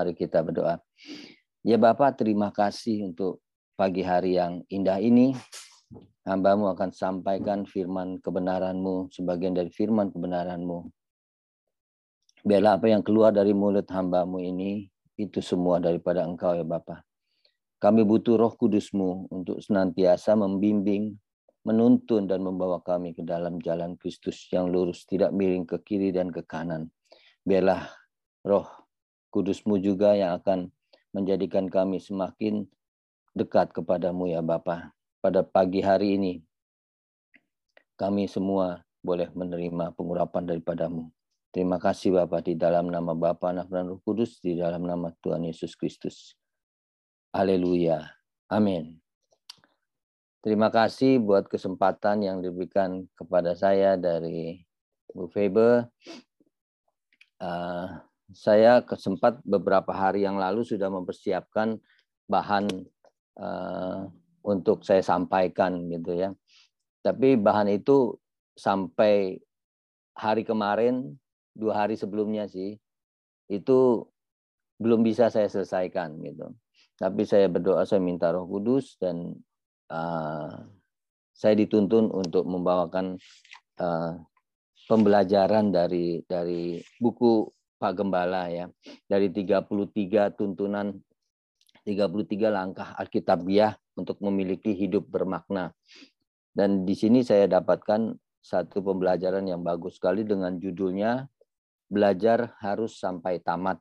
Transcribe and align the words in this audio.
Mari 0.00 0.16
kita 0.16 0.40
berdoa. 0.40 0.80
Ya 1.60 1.76
Bapak, 1.76 2.16
terima 2.16 2.48
kasih 2.48 3.12
untuk 3.12 3.44
pagi 3.76 4.00
hari 4.00 4.40
yang 4.40 4.64
indah 4.72 4.96
ini. 4.96 5.36
Hambamu 6.24 6.72
akan 6.72 6.88
sampaikan 6.88 7.68
firman 7.68 8.16
kebenaranmu, 8.24 9.12
sebagian 9.12 9.52
dari 9.52 9.68
firman 9.68 10.08
kebenaranmu. 10.08 10.88
Biarlah 12.48 12.80
apa 12.80 12.88
yang 12.88 13.04
keluar 13.04 13.36
dari 13.36 13.52
mulut 13.52 13.84
hambamu 13.92 14.40
ini, 14.40 14.88
itu 15.20 15.44
semua 15.44 15.76
daripada 15.76 16.24
engkau 16.24 16.56
ya 16.56 16.64
Bapak. 16.64 17.04
Kami 17.76 18.00
butuh 18.00 18.40
roh 18.40 18.56
kudusmu 18.56 19.28
untuk 19.28 19.60
senantiasa 19.60 20.32
membimbing, 20.32 21.12
menuntun 21.68 22.24
dan 22.24 22.40
membawa 22.40 22.80
kami 22.80 23.12
ke 23.12 23.20
dalam 23.20 23.60
jalan 23.60 24.00
Kristus 24.00 24.48
yang 24.48 24.72
lurus, 24.72 25.04
tidak 25.04 25.36
miring 25.36 25.68
ke 25.68 25.76
kiri 25.84 26.08
dan 26.08 26.32
ke 26.32 26.40
kanan. 26.48 26.88
Biarlah 27.44 27.84
roh 28.48 28.79
Kudusmu 29.30 29.78
juga 29.78 30.18
yang 30.18 30.36
akan 30.42 30.74
menjadikan 31.14 31.70
kami 31.70 32.02
semakin 32.02 32.66
dekat 33.34 33.70
kepadamu 33.70 34.30
ya 34.30 34.42
Bapa. 34.42 34.90
Pada 35.20 35.46
pagi 35.46 35.84
hari 35.84 36.16
ini, 36.16 36.34
kami 37.94 38.26
semua 38.26 38.82
boleh 39.04 39.28
menerima 39.32 39.92
pengurapan 39.94 40.48
daripadamu. 40.48 41.12
Terima 41.50 41.82
kasih 41.82 42.14
Bapa 42.14 42.42
di 42.42 42.54
dalam 42.54 42.88
nama 42.90 43.10
Bapa, 43.12 43.50
Anak 43.50 43.68
dan 43.70 43.90
Roh 43.90 44.00
Kudus, 44.02 44.38
di 44.38 44.54
dalam 44.54 44.86
nama 44.86 45.10
Tuhan 45.18 45.44
Yesus 45.46 45.74
Kristus. 45.74 46.38
Haleluya. 47.34 48.06
Amin. 48.50 48.98
Terima 50.40 50.72
kasih 50.72 51.20
buat 51.20 51.46
kesempatan 51.46 52.24
yang 52.24 52.38
diberikan 52.40 53.04
kepada 53.12 53.52
saya 53.52 54.00
dari 54.00 54.64
Bu 55.12 55.28
Faber. 55.28 55.84
Uh, 57.36 58.00
saya 58.30 58.82
kesempat 58.86 59.42
beberapa 59.42 59.90
hari 59.90 60.22
yang 60.22 60.38
lalu 60.38 60.62
sudah 60.62 60.86
mempersiapkan 60.90 61.78
bahan 62.30 62.70
uh, 63.38 64.06
untuk 64.46 64.86
saya 64.86 65.02
sampaikan 65.02 65.90
gitu 65.90 66.14
ya. 66.14 66.30
Tapi 67.02 67.34
bahan 67.40 67.72
itu 67.72 68.14
sampai 68.54 69.40
hari 70.14 70.44
kemarin, 70.44 71.16
dua 71.56 71.84
hari 71.84 71.96
sebelumnya 71.96 72.46
sih, 72.46 72.76
itu 73.50 73.78
belum 74.80 75.02
bisa 75.02 75.28
saya 75.32 75.48
selesaikan 75.50 76.20
gitu. 76.22 76.52
Tapi 77.00 77.24
saya 77.24 77.48
berdoa, 77.48 77.88
saya 77.88 78.00
minta 78.04 78.28
Roh 78.28 78.44
Kudus 78.44 79.00
dan 79.00 79.32
uh, 79.88 80.52
saya 81.32 81.54
dituntun 81.56 82.12
untuk 82.12 82.44
membawakan 82.44 83.16
uh, 83.80 84.12
pembelajaran 84.84 85.72
dari 85.72 86.20
dari 86.28 86.84
buku 87.00 87.48
Pak 87.80 87.92
Gembala 87.96 88.52
ya. 88.52 88.68
Dari 89.08 89.32
33 89.32 90.36
tuntunan 90.36 90.92
33 91.88 92.52
langkah 92.52 92.92
Alkitabiah 93.00 93.72
untuk 93.96 94.20
memiliki 94.20 94.76
hidup 94.76 95.08
bermakna. 95.08 95.72
Dan 96.52 96.84
di 96.84 96.92
sini 96.92 97.24
saya 97.24 97.48
dapatkan 97.48 98.12
satu 98.44 98.84
pembelajaran 98.84 99.48
yang 99.48 99.64
bagus 99.64 99.96
sekali 99.96 100.28
dengan 100.28 100.60
judulnya 100.60 101.24
belajar 101.88 102.52
harus 102.60 103.00
sampai 103.00 103.40
tamat. 103.40 103.80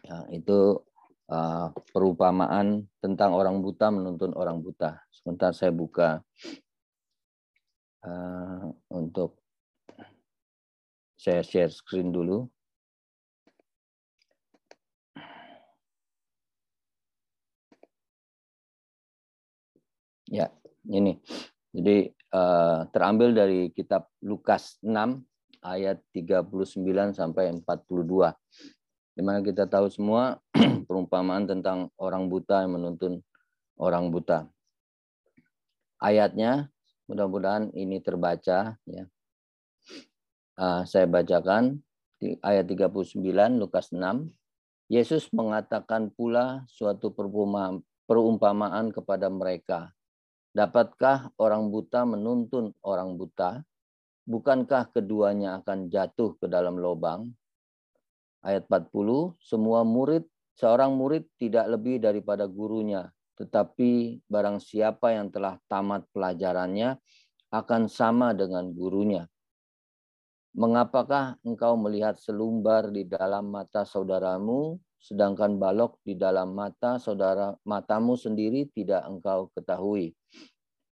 Ya, 0.00 0.24
itu 0.32 0.80
uh, 1.28 1.68
perumpamaan 1.92 2.88
tentang 3.04 3.36
orang 3.36 3.60
buta 3.60 3.92
menuntun 3.92 4.32
orang 4.32 4.64
buta. 4.64 5.02
Sebentar 5.12 5.52
saya 5.52 5.74
buka 5.74 6.24
uh, 8.06 8.64
untuk 8.94 9.36
saya 11.18 11.42
share 11.42 11.72
screen 11.72 12.14
dulu. 12.14 12.46
Ya, 20.28 20.52
ini. 20.84 21.16
Jadi 21.72 22.12
uh, 22.36 22.84
terambil 22.92 23.32
dari 23.32 23.72
kitab 23.72 24.12
Lukas 24.20 24.76
6 24.84 24.92
ayat 25.64 26.04
39 26.12 27.16
sampai 27.16 27.56
42. 27.64 28.36
Di 29.16 29.22
mana 29.24 29.40
kita 29.40 29.64
tahu 29.64 29.88
semua 29.88 30.36
perumpamaan 30.88 31.48
tentang 31.48 31.88
orang 31.96 32.28
buta 32.28 32.68
yang 32.68 32.76
menuntun 32.76 33.24
orang 33.80 34.12
buta. 34.12 34.44
Ayatnya 35.98 36.68
mudah-mudahan 37.08 37.72
ini 37.72 37.98
terbaca 38.04 38.76
ya. 38.84 39.04
Uh, 40.58 40.82
saya 40.84 41.08
bacakan 41.08 41.80
di 42.20 42.36
ayat 42.44 42.68
39 42.68 43.16
Lukas 43.56 43.96
6. 43.96 44.28
Yesus 44.92 45.28
mengatakan 45.32 46.12
pula 46.12 46.64
suatu 46.68 47.12
perumpamaan 48.08 48.88
kepada 48.92 49.28
mereka 49.28 49.92
Dapatkah 50.58 51.30
orang 51.38 51.70
buta 51.70 52.02
menuntun 52.02 52.74
orang 52.82 53.14
buta? 53.14 53.62
Bukankah 54.26 54.90
keduanya 54.90 55.62
akan 55.62 55.86
jatuh 55.86 56.34
ke 56.34 56.50
dalam 56.50 56.82
lubang? 56.82 57.30
Ayat 58.42 58.66
40, 58.66 59.38
semua 59.38 59.86
murid, 59.86 60.26
seorang 60.58 60.98
murid 60.98 61.30
tidak 61.38 61.70
lebih 61.70 62.02
daripada 62.02 62.50
gurunya, 62.50 63.06
tetapi 63.38 64.18
barang 64.26 64.58
siapa 64.58 65.14
yang 65.14 65.30
telah 65.30 65.62
tamat 65.70 66.02
pelajarannya 66.10 66.98
akan 67.54 67.86
sama 67.86 68.34
dengan 68.34 68.66
gurunya. 68.74 69.30
Mengapakah 70.58 71.38
engkau 71.46 71.78
melihat 71.78 72.18
selumbar 72.18 72.90
di 72.90 73.06
dalam 73.06 73.46
mata 73.46 73.86
saudaramu, 73.86 74.74
sedangkan 74.98 75.56
balok 75.56 76.02
di 76.02 76.18
dalam 76.18 76.52
mata 76.52 76.98
saudara 76.98 77.54
matamu 77.62 78.18
sendiri 78.18 78.66
tidak 78.74 79.06
engkau 79.06 79.48
ketahui. 79.54 80.12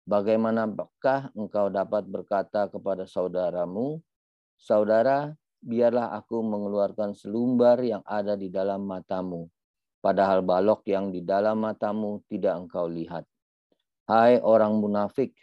Bagaimanakah 0.03 1.31
engkau 1.31 1.72
dapat 1.72 2.03
berkata 2.03 2.68
kepada 2.68 3.08
saudaramu, 3.08 4.03
saudara, 4.59 5.31
biarlah 5.63 6.12
aku 6.19 6.44
mengeluarkan 6.44 7.16
selumbar 7.16 7.80
yang 7.80 8.03
ada 8.03 8.36
di 8.36 8.52
dalam 8.52 8.84
matamu, 8.84 9.47
padahal 10.03 10.44
balok 10.44 10.84
yang 10.92 11.08
di 11.08 11.24
dalam 11.24 11.63
matamu 11.63 12.19
tidak 12.28 12.68
engkau 12.68 12.92
lihat. 12.92 13.24
Hai 14.03 14.44
orang 14.44 14.75
munafik, 14.75 15.40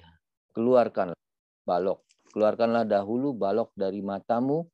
keluarkanlah 0.53 1.17
balok, 1.65 2.05
keluarkanlah 2.37 2.85
dahulu 2.85 3.33
balok 3.33 3.73
dari 3.73 4.05
matamu, 4.05 4.69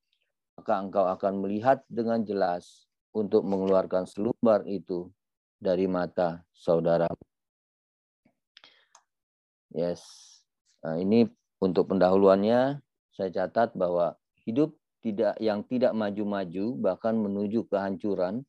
maka 0.58 0.82
engkau 0.82 1.06
akan 1.06 1.46
melihat 1.46 1.86
dengan 1.86 2.26
jelas 2.26 2.90
untuk 3.16 3.48
mengeluarkan 3.48 4.04
selumbar 4.04 4.68
itu 4.68 5.08
dari 5.56 5.88
mata 5.88 6.44
saudara. 6.52 7.08
Yes. 9.72 10.04
Nah, 10.84 11.00
ini 11.00 11.24
untuk 11.56 11.88
pendahuluannya 11.88 12.84
saya 13.16 13.30
catat 13.32 13.72
bahwa 13.72 14.20
hidup 14.44 14.76
tidak 15.00 15.40
yang 15.40 15.64
tidak 15.64 15.96
maju-maju 15.96 16.76
bahkan 16.76 17.16
menuju 17.16 17.64
kehancuran 17.72 18.44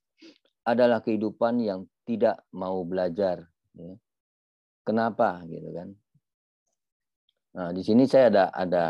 adalah 0.67 0.99
kehidupan 0.99 1.63
yang 1.63 1.87
tidak 2.03 2.43
mau 2.51 2.83
belajar. 2.83 3.47
Ya. 3.71 3.95
Kenapa 4.83 5.47
gitu 5.47 5.71
kan? 5.71 5.95
Nah 7.55 7.69
di 7.71 7.81
sini 7.81 8.03
saya 8.03 8.27
ada 8.27 8.45
ada 8.51 8.85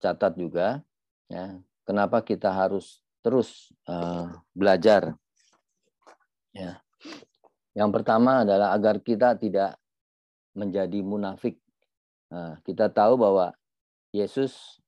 catat 0.00 0.34
juga 0.34 0.80
ya 1.28 1.60
kenapa 1.84 2.24
kita 2.24 2.48
harus 2.48 3.04
terus 3.28 3.68
uh, 3.84 4.32
belajar. 4.56 5.12
Ya. 6.56 6.80
Yang 7.76 8.00
pertama 8.00 8.48
adalah 8.48 8.72
agar 8.72 9.04
kita 9.04 9.36
tidak 9.36 9.76
menjadi 10.56 11.04
munafik. 11.04 11.60
Nah, 12.32 12.56
kita 12.64 12.88
tahu 12.88 13.20
bahwa 13.20 13.52
Yesus 14.16 14.80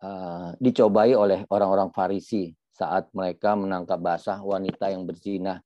uh, 0.00 0.56
dicobai 0.56 1.12
oleh 1.12 1.44
orang-orang 1.52 1.92
Farisi 1.92 2.56
saat 2.72 3.12
mereka 3.12 3.52
menangkap 3.52 4.00
basah 4.00 4.40
wanita 4.40 4.88
yang 4.88 5.04
berzina 5.04 5.60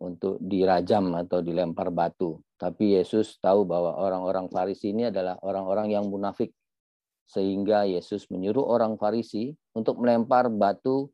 untuk 0.00 0.40
dirajam 0.40 1.12
atau 1.12 1.44
dilempar 1.44 1.92
batu. 1.92 2.40
Tapi 2.56 2.96
Yesus 2.96 3.36
tahu 3.36 3.68
bahwa 3.68 4.00
orang-orang 4.00 4.48
Farisi 4.48 4.96
ini 4.96 5.12
adalah 5.12 5.36
orang-orang 5.44 5.92
yang 5.92 6.08
munafik. 6.08 6.56
Sehingga 7.28 7.84
Yesus 7.84 8.24
menyuruh 8.32 8.64
orang 8.64 8.96
Farisi 8.96 9.52
untuk 9.76 10.00
melempar 10.00 10.48
batu 10.48 11.12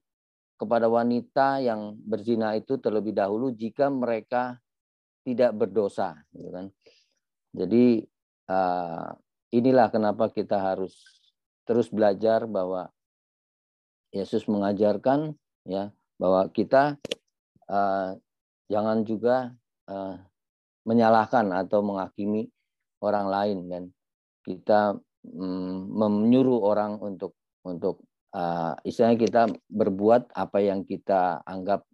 kepada 0.58 0.90
wanita 0.90 1.62
yang 1.62 1.94
berzina 2.02 2.58
itu 2.58 2.76
terlebih 2.82 3.14
dahulu 3.14 3.55
jika 3.55 3.87
mereka 3.87 4.58
tidak 5.22 5.55
berdosa, 5.55 6.19
gitu 6.34 6.50
kan. 6.50 6.66
Jadi 7.55 8.02
uh, 8.50 9.08
inilah 9.55 9.88
kenapa 9.88 10.28
kita 10.34 10.58
harus 10.58 10.99
terus 11.62 11.88
belajar 11.88 12.44
bahwa 12.49 12.90
Yesus 14.10 14.49
mengajarkan 14.49 15.37
ya 15.69 15.93
bahwa 16.16 16.49
kita 16.49 16.96
uh, 17.69 18.16
jangan 18.72 19.05
juga 19.05 19.52
uh, 19.87 20.16
menyalahkan 20.88 21.52
atau 21.52 21.84
menghakimi 21.84 22.49
orang 23.05 23.26
lain 23.28 23.58
dan 23.69 23.82
kita 24.49 24.96
mm, 25.28 25.93
menyuruh 25.93 26.64
orang 26.64 26.96
untuk 27.05 27.37
untuk 27.69 28.07
uh, 28.35 28.75
istilahnya 28.85 29.19
kita 29.21 29.43
berbuat 29.69 30.33
apa 30.35 30.59
yang 30.61 30.85
kita 30.85 31.41
anggap 31.45 31.85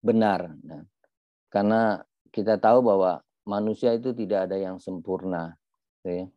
benar. 0.00 0.54
Nah, 0.64 0.84
karena 1.52 2.00
kita 2.30 2.56
tahu 2.56 2.86
bahwa 2.86 3.20
manusia 3.44 3.94
itu 3.94 4.14
tidak 4.14 4.48
ada 4.50 4.56
yang 4.56 4.78
sempurna. 4.78 5.58
Ya. 6.06 6.30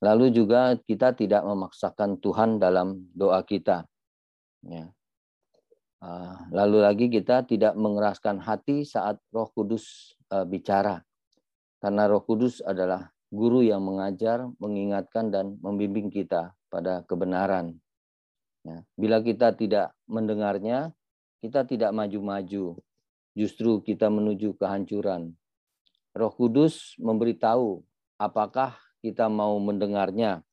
Lalu 0.00 0.32
juga 0.32 0.76
kita 0.80 1.12
tidak 1.12 1.44
memaksakan 1.44 2.20
Tuhan 2.20 2.56
dalam 2.56 3.10
doa 3.12 3.44
kita. 3.44 3.84
Ya. 4.64 4.92
Ah, 6.00 6.48
lalu 6.48 6.80
lagi 6.80 7.06
kita 7.12 7.44
tidak 7.44 7.76
mengeraskan 7.76 8.40
hati 8.40 8.88
saat 8.88 9.20
Roh 9.36 9.52
Kudus 9.52 10.16
uh, 10.32 10.48
bicara. 10.48 11.04
Karena 11.76 12.08
Roh 12.08 12.24
Kudus 12.24 12.64
adalah 12.64 13.12
guru 13.28 13.60
yang 13.60 13.84
mengajar, 13.84 14.48
mengingatkan 14.56 15.28
dan 15.28 15.60
membimbing 15.60 16.08
kita 16.08 16.56
pada 16.72 17.04
kebenaran. 17.04 17.76
Ya. 18.60 18.84
Bila 18.96 19.24
kita 19.24 19.56
tidak 19.56 19.96
mendengarnya, 20.04 20.92
kita 21.40 21.64
tidak 21.64 21.90
maju-maju. 21.96 22.76
Justru 23.32 23.80
kita 23.80 24.12
menuju 24.12 24.58
kehancuran. 24.58 25.32
Roh 26.12 26.32
Kudus 26.34 26.98
memberitahu 26.98 27.80
apakah 28.20 28.76
kita 29.00 29.30
mau 29.30 29.56
mendengarnya. 29.62 30.44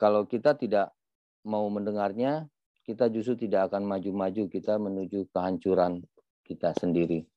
Kalau 0.00 0.24
kita 0.24 0.56
tidak 0.56 0.96
mau 1.44 1.68
mendengarnya, 1.68 2.48
kita 2.88 3.12
justru 3.12 3.46
tidak 3.46 3.68
akan 3.68 3.84
maju-maju, 3.84 4.48
kita 4.48 4.80
menuju 4.80 5.28
kehancuran 5.28 6.00
kita 6.46 6.72
sendiri. 6.78 7.28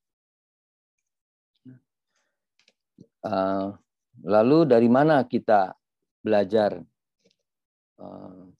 Uh, 3.24 3.75
lalu 4.24 4.68
dari 4.68 4.88
mana 4.88 5.24
kita 5.27 5.75
belajar? 6.24 6.79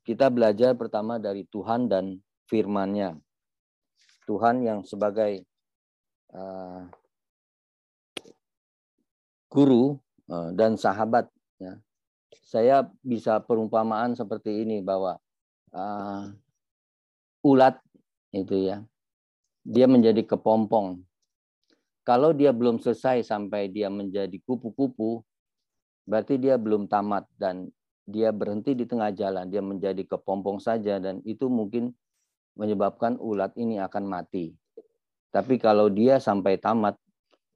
Kita 0.03 0.27
belajar 0.27 0.75
pertama 0.75 1.15
dari 1.15 1.47
Tuhan 1.47 1.88
dan 1.88 2.19
firman-Nya. 2.51 3.15
Tuhan 4.27 4.59
yang 4.63 4.83
sebagai 4.83 5.47
uh, 6.35 6.91
guru 9.47 9.95
uh, 10.27 10.51
dan 10.51 10.75
sahabat. 10.75 11.31
Ya. 11.55 11.79
Saya 12.44 12.77
bisa 13.00 13.39
perumpamaan 13.39 14.15
seperti 14.19 14.67
ini 14.67 14.83
bahwa 14.83 15.15
uh, 15.71 16.27
ulat 17.47 17.79
itu 18.35 18.59
ya. 18.59 18.83
Dia 19.63 19.88
menjadi 19.88 20.27
kepompong. 20.27 21.00
Kalau 22.03 22.35
dia 22.35 22.51
belum 22.51 22.83
selesai 22.83 23.23
sampai 23.23 23.71
dia 23.71 23.88
menjadi 23.88 24.35
kupu-kupu, 24.44 25.23
berarti 26.03 26.35
dia 26.35 26.59
belum 26.59 26.91
tamat 26.91 27.23
dan 27.39 27.71
dia 28.03 28.35
berhenti 28.35 28.75
di 28.75 28.83
tengah 28.83 29.11
jalan, 29.15 29.47
dia 29.47 29.63
menjadi 29.63 30.03
kepompong 30.03 30.59
saja 30.59 31.00
dan 31.00 31.23
itu 31.23 31.47
mungkin 31.47 31.95
menyebabkan 32.59 33.17
ulat 33.17 33.55
ini 33.55 33.79
akan 33.79 34.03
mati. 34.05 34.53
Tapi 35.33 35.57
kalau 35.57 35.89
dia 35.89 36.21
sampai 36.21 36.61
tamat, 36.61 36.94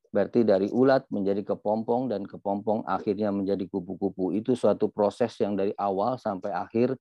berarti 0.09 0.41
dari 0.41 0.71
ulat 0.73 1.05
menjadi 1.13 1.53
kepompong 1.53 2.09
dan 2.09 2.25
kepompong 2.25 2.81
akhirnya 2.89 3.29
menjadi 3.29 3.69
kupu-kupu. 3.69 4.33
Itu 4.33 4.57
suatu 4.57 4.89
proses 4.89 5.35
yang 5.38 5.53
dari 5.53 5.75
awal 5.77 6.17
sampai 6.17 6.49
akhir 6.55 6.97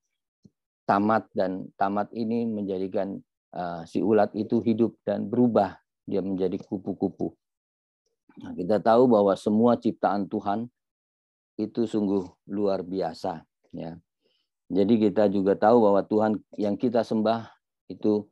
tamat 0.85 1.25
dan 1.33 1.65
tamat 1.75 2.13
ini 2.13 2.45
menjadikan 2.45 3.17
uh, 3.57 3.81
si 3.89 4.03
ulat 4.05 4.31
itu 4.37 4.61
hidup 4.61 4.95
dan 5.01 5.25
berubah 5.25 5.75
dia 6.05 6.21
menjadi 6.21 6.61
kupu-kupu. 6.61 7.33
Nah, 8.37 8.53
kita 8.53 8.77
tahu 8.77 9.09
bahwa 9.09 9.33
semua 9.33 9.75
ciptaan 9.81 10.29
Tuhan 10.29 10.69
itu 11.57 11.89
sungguh 11.89 12.23
luar 12.53 12.85
biasa 12.85 13.41
ya. 13.73 13.97
Jadi 14.67 14.99
kita 14.99 15.31
juga 15.31 15.55
tahu 15.55 15.83
bahwa 15.89 16.01
Tuhan 16.05 16.37
yang 16.59 16.75
kita 16.75 17.01
sembah 17.01 17.49
itu 17.87 18.27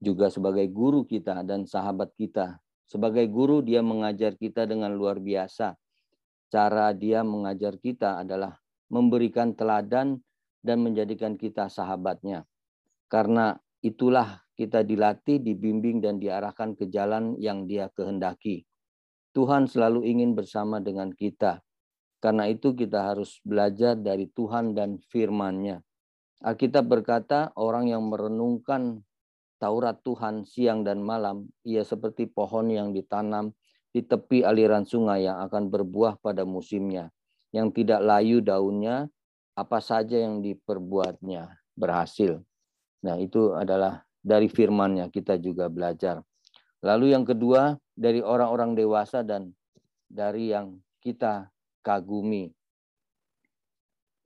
juga 0.00 0.32
sebagai 0.32 0.64
guru 0.70 1.04
kita 1.04 1.44
dan 1.44 1.68
sahabat 1.68 2.14
kita. 2.16 2.62
Sebagai 2.88 3.26
guru 3.30 3.62
dia 3.62 3.84
mengajar 3.84 4.34
kita 4.34 4.66
dengan 4.66 4.94
luar 4.96 5.22
biasa. 5.22 5.76
Cara 6.50 6.90
dia 6.90 7.22
mengajar 7.22 7.78
kita 7.78 8.22
adalah 8.22 8.58
memberikan 8.90 9.54
teladan 9.54 10.18
dan 10.62 10.82
menjadikan 10.82 11.38
kita 11.38 11.70
sahabatnya. 11.70 12.42
Karena 13.06 13.54
itulah 13.82 14.42
kita 14.58 14.82
dilatih, 14.82 15.38
dibimbing, 15.38 16.02
dan 16.02 16.18
diarahkan 16.18 16.74
ke 16.74 16.90
jalan 16.90 17.38
yang 17.38 17.64
dia 17.70 17.88
kehendaki. 17.94 18.66
Tuhan 19.30 19.70
selalu 19.70 20.04
ingin 20.10 20.34
bersama 20.34 20.82
dengan 20.82 21.14
kita. 21.14 21.62
Karena 22.20 22.44
itu 22.46 22.76
kita 22.76 23.12
harus 23.12 23.40
belajar 23.42 23.96
dari 23.96 24.28
Tuhan 24.28 24.76
dan 24.76 25.00
firman-Nya. 25.08 25.80
Alkitab 26.44 26.84
berkata, 26.84 27.52
orang 27.56 27.88
yang 27.88 28.04
merenungkan 28.08 29.00
Taurat 29.60 30.00
Tuhan 30.00 30.48
siang 30.48 30.84
dan 30.84 31.04
malam, 31.04 31.48
ia 31.68 31.84
seperti 31.84 32.24
pohon 32.24 32.72
yang 32.72 32.96
ditanam 32.96 33.52
di 33.92 34.00
tepi 34.00 34.40
aliran 34.40 34.88
sungai 34.88 35.28
yang 35.28 35.36
akan 35.44 35.68
berbuah 35.68 36.16
pada 36.16 36.48
musimnya, 36.48 37.12
yang 37.52 37.68
tidak 37.68 38.00
layu 38.00 38.40
daunnya 38.40 39.12
apa 39.52 39.84
saja 39.84 40.16
yang 40.16 40.40
diperbuatnya 40.40 41.60
berhasil. 41.76 42.40
Nah, 43.04 43.20
itu 43.20 43.52
adalah 43.52 44.00
dari 44.20 44.48
firman-Nya 44.48 45.12
kita 45.12 45.36
juga 45.36 45.68
belajar. 45.68 46.24
Lalu 46.80 47.12
yang 47.12 47.28
kedua, 47.28 47.76
dari 47.92 48.24
orang-orang 48.24 48.72
dewasa 48.72 49.20
dan 49.20 49.52
dari 50.08 50.56
yang 50.56 50.80
kita 51.04 51.52
kagumi. 51.80 52.52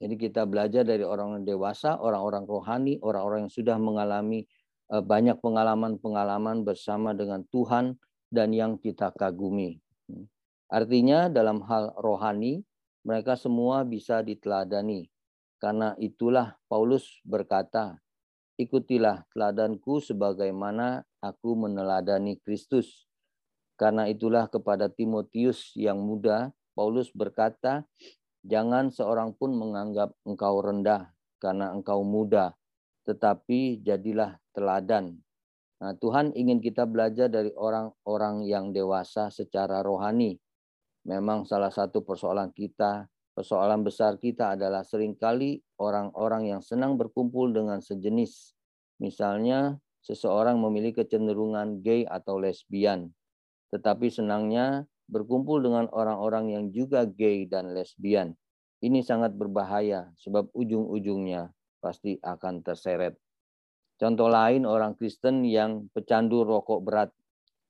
Jadi 0.03 0.15
kita 0.21 0.45
belajar 0.45 0.85
dari 0.85 1.01
orang-orang 1.01 1.47
dewasa, 1.47 1.97
orang-orang 1.97 2.45
rohani, 2.45 2.95
orang-orang 3.01 3.49
yang 3.49 3.55
sudah 3.55 3.77
mengalami 3.81 4.45
eh, 4.93 5.01
banyak 5.01 5.41
pengalaman-pengalaman 5.41 6.67
bersama 6.67 7.17
dengan 7.17 7.47
Tuhan 7.49 7.97
dan 8.29 8.51
yang 8.53 8.77
kita 8.77 9.15
kagumi. 9.15 9.79
Artinya 10.69 11.31
dalam 11.31 11.62
hal 11.71 11.95
rohani, 11.97 12.67
mereka 13.06 13.39
semua 13.39 13.87
bisa 13.87 14.25
diteladani. 14.27 15.06
Karena 15.62 15.95
itulah 16.03 16.59
Paulus 16.67 17.23
berkata, 17.23 17.97
ikutilah 18.59 19.25
teladanku 19.31 20.03
sebagaimana 20.03 21.06
aku 21.23 21.55
meneladani 21.56 22.37
Kristus. 22.43 23.06
Karena 23.79 24.06
itulah 24.11 24.47
kepada 24.51 24.87
Timotius 24.91 25.75
yang 25.79 25.99
muda, 25.99 26.51
Paulus 26.75 27.15
berkata, 27.15 27.87
jangan 28.43 28.91
seorang 28.91 29.32
pun 29.38 29.55
menganggap 29.55 30.13
engkau 30.27 30.60
rendah 30.60 31.15
karena 31.39 31.70
engkau 31.70 32.03
muda, 32.03 32.53
tetapi 33.06 33.81
jadilah 33.81 34.37
teladan. 34.53 35.17
Nah, 35.79 35.94
Tuhan 35.96 36.34
ingin 36.34 36.58
kita 36.58 36.84
belajar 36.84 37.31
dari 37.31 37.55
orang-orang 37.55 38.44
yang 38.44 38.75
dewasa 38.75 39.31
secara 39.31 39.81
rohani. 39.81 40.37
Memang 41.06 41.46
salah 41.46 41.70
satu 41.70 42.03
persoalan 42.03 42.51
kita 42.51 43.06
Persoalan 43.34 43.82
besar 43.82 44.15
kita 44.22 44.55
adalah 44.55 44.87
sering 44.87 45.19
kali 45.19 45.58
orang-orang 45.82 46.55
yang 46.55 46.63
senang 46.63 46.94
berkumpul 46.94 47.51
dengan 47.51 47.82
sejenis. 47.82 48.55
Misalnya, 49.03 49.75
seseorang 50.06 50.55
memiliki 50.63 51.03
kecenderungan 51.03 51.82
gay 51.82 52.06
atau 52.06 52.39
lesbian, 52.39 53.10
tetapi 53.75 54.06
senangnya 54.06 54.87
berkumpul 55.08 55.61
dengan 55.61 55.89
orang-orang 55.93 56.55
yang 56.55 56.65
juga 56.73 57.05
gay 57.05 57.44
dan 57.44 57.77
lesbian. 57.77 58.32
Ini 58.84 59.01
sangat 59.01 59.32
berbahaya 59.37 60.13
sebab 60.20 60.53
ujung-ujungnya 60.53 61.53
pasti 61.81 62.17
akan 62.20 62.65
terseret. 62.65 63.17
Contoh 63.94 64.27
lain 64.27 64.67
orang 64.67 64.99
Kristen 64.99 65.46
yang 65.46 65.87
pecandu 65.94 66.43
rokok 66.43 66.81
berat 66.82 67.11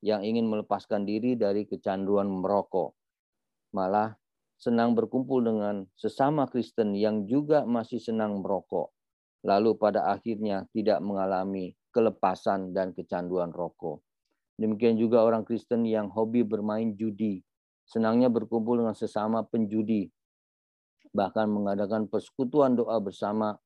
yang 0.04 0.24
ingin 0.24 0.48
melepaskan 0.48 1.04
diri 1.04 1.36
dari 1.36 1.68
kecanduan 1.68 2.28
merokok. 2.28 2.96
Malah 3.76 4.16
senang 4.56 4.96
berkumpul 4.96 5.44
dengan 5.44 5.84
sesama 5.98 6.48
Kristen 6.48 6.96
yang 6.96 7.28
juga 7.28 7.68
masih 7.68 8.00
senang 8.00 8.40
merokok, 8.40 8.92
lalu 9.44 9.76
pada 9.76 10.08
akhirnya 10.08 10.64
tidak 10.72 11.04
mengalami 11.04 11.76
kelepasan 11.92 12.72
dan 12.72 12.96
kecanduan 12.96 13.52
rokok. 13.52 14.00
Demikian 14.54 14.94
juga 14.94 15.22
orang 15.26 15.42
Kristen 15.42 15.82
yang 15.82 16.10
hobi 16.14 16.46
bermain 16.46 16.94
judi, 16.94 17.42
senangnya 17.84 18.30
berkumpul 18.30 18.78
dengan 18.78 18.94
sesama 18.94 19.42
penjudi, 19.42 20.06
bahkan 21.10 21.50
mengadakan 21.50 22.06
persekutuan 22.06 22.78
doa 22.78 22.98
bersama 23.02 23.58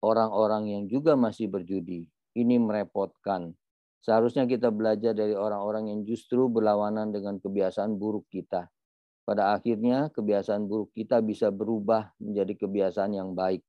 orang-orang 0.00 0.72
yang 0.72 0.82
juga 0.88 1.12
masih 1.16 1.52
berjudi. 1.52 2.08
Ini 2.34 2.56
merepotkan. 2.56 3.52
Seharusnya 4.04 4.44
kita 4.44 4.68
belajar 4.68 5.16
dari 5.16 5.32
orang-orang 5.32 5.92
yang 5.92 6.00
justru 6.04 6.48
berlawanan 6.48 7.12
dengan 7.12 7.40
kebiasaan 7.40 7.96
buruk 7.96 8.28
kita 8.28 8.68
pada 9.24 9.56
akhirnya 9.56 10.12
kebiasaan 10.12 10.68
buruk 10.68 10.92
kita 10.92 11.24
bisa 11.24 11.48
berubah 11.48 12.12
menjadi 12.20 12.52
kebiasaan 12.60 13.16
yang 13.16 13.32
baik. 13.32 13.64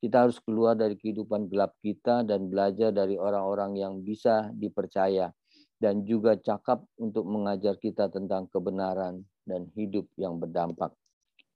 Kita 0.00 0.24
harus 0.28 0.40
keluar 0.40 0.76
dari 0.76 0.96
kehidupan 0.96 1.52
gelap 1.52 1.76
kita 1.84 2.24
dan 2.24 2.48
belajar 2.48 2.92
dari 2.92 3.20
orang-orang 3.20 3.76
yang 3.76 4.00
bisa 4.00 4.48
dipercaya 4.56 5.28
dan 5.76 6.04
juga 6.08 6.36
cakap 6.40 6.84
untuk 6.96 7.28
mengajar 7.28 7.76
kita 7.76 8.08
tentang 8.08 8.48
kebenaran 8.48 9.20
dan 9.44 9.68
hidup 9.76 10.08
yang 10.16 10.40
berdampak. 10.40 10.92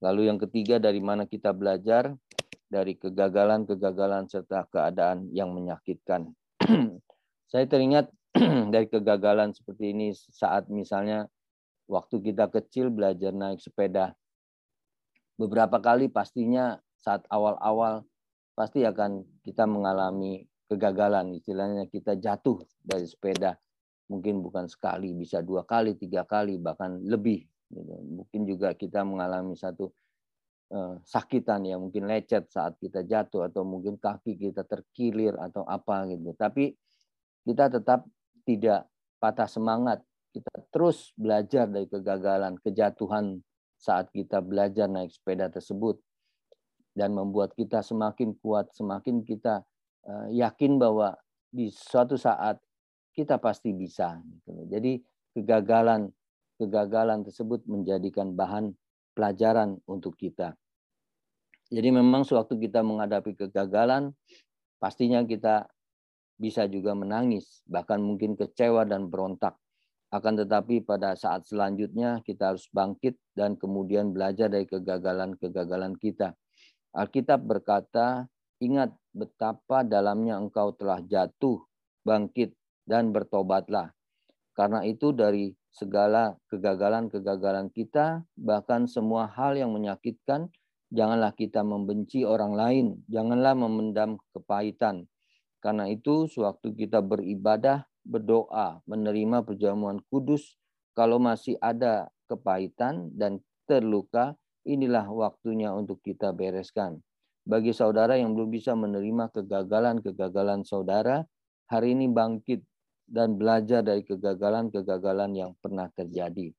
Lalu 0.01 0.29
yang 0.33 0.39
ketiga 0.41 0.81
dari 0.81 1.01
mana 1.01 1.25
kita 1.29 1.53
belajar? 1.53 2.13
Dari 2.71 2.95
kegagalan-kegagalan 2.95 4.31
serta 4.31 4.63
keadaan 4.71 5.27
yang 5.35 5.51
menyakitkan. 5.51 6.31
Saya 7.51 7.67
teringat 7.67 8.15
dari 8.75 8.87
kegagalan 8.87 9.51
seperti 9.51 9.91
ini 9.91 10.15
saat 10.15 10.71
misalnya 10.71 11.27
waktu 11.91 12.23
kita 12.23 12.47
kecil 12.47 12.95
belajar 12.95 13.35
naik 13.35 13.59
sepeda. 13.59 14.15
Beberapa 15.35 15.83
kali 15.83 16.07
pastinya 16.07 16.79
saat 16.95 17.27
awal-awal 17.27 18.07
pasti 18.55 18.87
akan 18.87 19.27
kita 19.43 19.67
mengalami 19.67 20.47
kegagalan. 20.71 21.35
Istilahnya 21.35 21.91
kita 21.91 22.15
jatuh 22.23 22.63
dari 22.79 23.11
sepeda. 23.11 23.59
Mungkin 24.11 24.43
bukan 24.43 24.67
sekali, 24.67 25.15
bisa 25.15 25.39
dua 25.39 25.63
kali, 25.63 25.95
tiga 25.95 26.27
kali, 26.27 26.59
bahkan 26.59 26.99
lebih. 27.07 27.47
Gitu. 27.71 27.95
Mungkin 28.03 28.41
juga 28.43 28.75
kita 28.75 29.07
mengalami 29.07 29.55
satu 29.55 29.87
uh, 30.75 30.99
sakitan 31.07 31.63
ya, 31.63 31.79
mungkin 31.79 32.11
lecet 32.11 32.51
saat 32.51 32.75
kita 32.83 33.07
jatuh 33.07 33.47
atau 33.47 33.63
mungkin 33.63 33.95
kaki 34.03 34.35
kita 34.35 34.67
terkilir 34.67 35.39
atau 35.39 35.63
apa 35.63 36.11
gitu. 36.11 36.35
Tapi 36.35 36.75
kita 37.47 37.71
tetap 37.71 38.03
tidak 38.43 38.91
patah 39.23 39.47
semangat 39.47 40.03
kita 40.31 40.51
terus 40.71 41.11
belajar 41.19 41.67
dari 41.67 41.87
kegagalan, 41.91 42.59
kejatuhan 42.63 43.43
saat 43.75 44.11
kita 44.15 44.39
belajar 44.39 44.87
naik 44.87 45.11
sepeda 45.11 45.51
tersebut 45.51 45.99
dan 46.95 47.15
membuat 47.15 47.55
kita 47.59 47.83
semakin 47.83 48.35
kuat, 48.39 48.71
semakin 48.75 49.27
kita 49.27 49.63
uh, 50.07 50.27
yakin 50.31 50.79
bahwa 50.79 51.19
di 51.51 51.71
suatu 51.71 52.15
saat 52.15 52.63
kita 53.15 53.39
pasti 53.39 53.75
bisa. 53.75 54.19
Gitu. 54.23 54.67
Jadi 54.71 54.93
kegagalan 55.35 56.11
kegagalan 56.61 57.25
tersebut 57.25 57.65
menjadikan 57.65 58.37
bahan 58.37 58.77
pelajaran 59.17 59.81
untuk 59.89 60.13
kita. 60.21 60.53
Jadi 61.73 61.89
memang 61.89 62.29
sewaktu 62.29 62.69
kita 62.69 62.85
menghadapi 62.85 63.33
kegagalan, 63.33 64.13
pastinya 64.77 65.25
kita 65.25 65.65
bisa 66.37 66.69
juga 66.69 66.93
menangis, 66.93 67.65
bahkan 67.65 68.05
mungkin 68.05 68.37
kecewa 68.37 68.85
dan 68.85 69.09
berontak. 69.09 69.57
Akan 70.11 70.35
tetapi 70.35 70.83
pada 70.83 71.15
saat 71.15 71.47
selanjutnya 71.47 72.21
kita 72.27 72.53
harus 72.53 72.67
bangkit 72.75 73.15
dan 73.33 73.55
kemudian 73.55 74.11
belajar 74.11 74.51
dari 74.51 74.67
kegagalan-kegagalan 74.67 75.95
kita. 75.97 76.35
Alkitab 76.91 77.47
berkata, 77.47 78.27
ingat 78.59 78.91
betapa 79.15 79.87
dalamnya 79.87 80.35
engkau 80.35 80.75
telah 80.75 80.99
jatuh, 81.07 81.63
bangkit, 82.03 82.51
dan 82.91 83.15
bertobatlah. 83.15 83.95
Karena 84.59 84.83
itu 84.83 85.15
dari 85.15 85.55
segala 85.71 86.35
kegagalan-kegagalan 86.51 87.71
kita, 87.71 88.27
bahkan 88.35 88.91
semua 88.91 89.31
hal 89.31 89.55
yang 89.55 89.71
menyakitkan, 89.71 90.51
janganlah 90.91 91.31
kita 91.31 91.63
membenci 91.63 92.27
orang 92.27 92.59
lain, 92.59 92.87
janganlah 93.07 93.55
memendam 93.55 94.19
kepahitan. 94.35 95.07
Karena 95.63 95.87
itu, 95.87 96.27
sewaktu 96.27 96.75
kita 96.75 96.99
beribadah, 96.99 97.87
berdoa, 98.03 98.83
menerima 98.91 99.47
perjamuan 99.47 100.03
kudus. 100.11 100.59
Kalau 100.99 101.23
masih 101.23 101.55
ada 101.63 102.11
kepahitan 102.27 103.15
dan 103.15 103.39
terluka, 103.71 104.35
inilah 104.67 105.07
waktunya 105.07 105.71
untuk 105.71 106.03
kita 106.03 106.35
bereskan. 106.35 106.99
Bagi 107.47 107.73
saudara 107.73 108.19
yang 108.19 108.37
belum 108.37 108.51
bisa 108.51 108.75
menerima 108.75 109.33
kegagalan-kegagalan 109.33 110.67
saudara, 110.67 111.25
hari 111.71 111.95
ini 111.95 112.11
bangkit 112.11 112.67
dan 113.11 113.35
belajar 113.35 113.83
dari 113.83 114.07
kegagalan-kegagalan 114.07 115.35
yang 115.35 115.53
pernah 115.59 115.91
terjadi. 115.91 116.55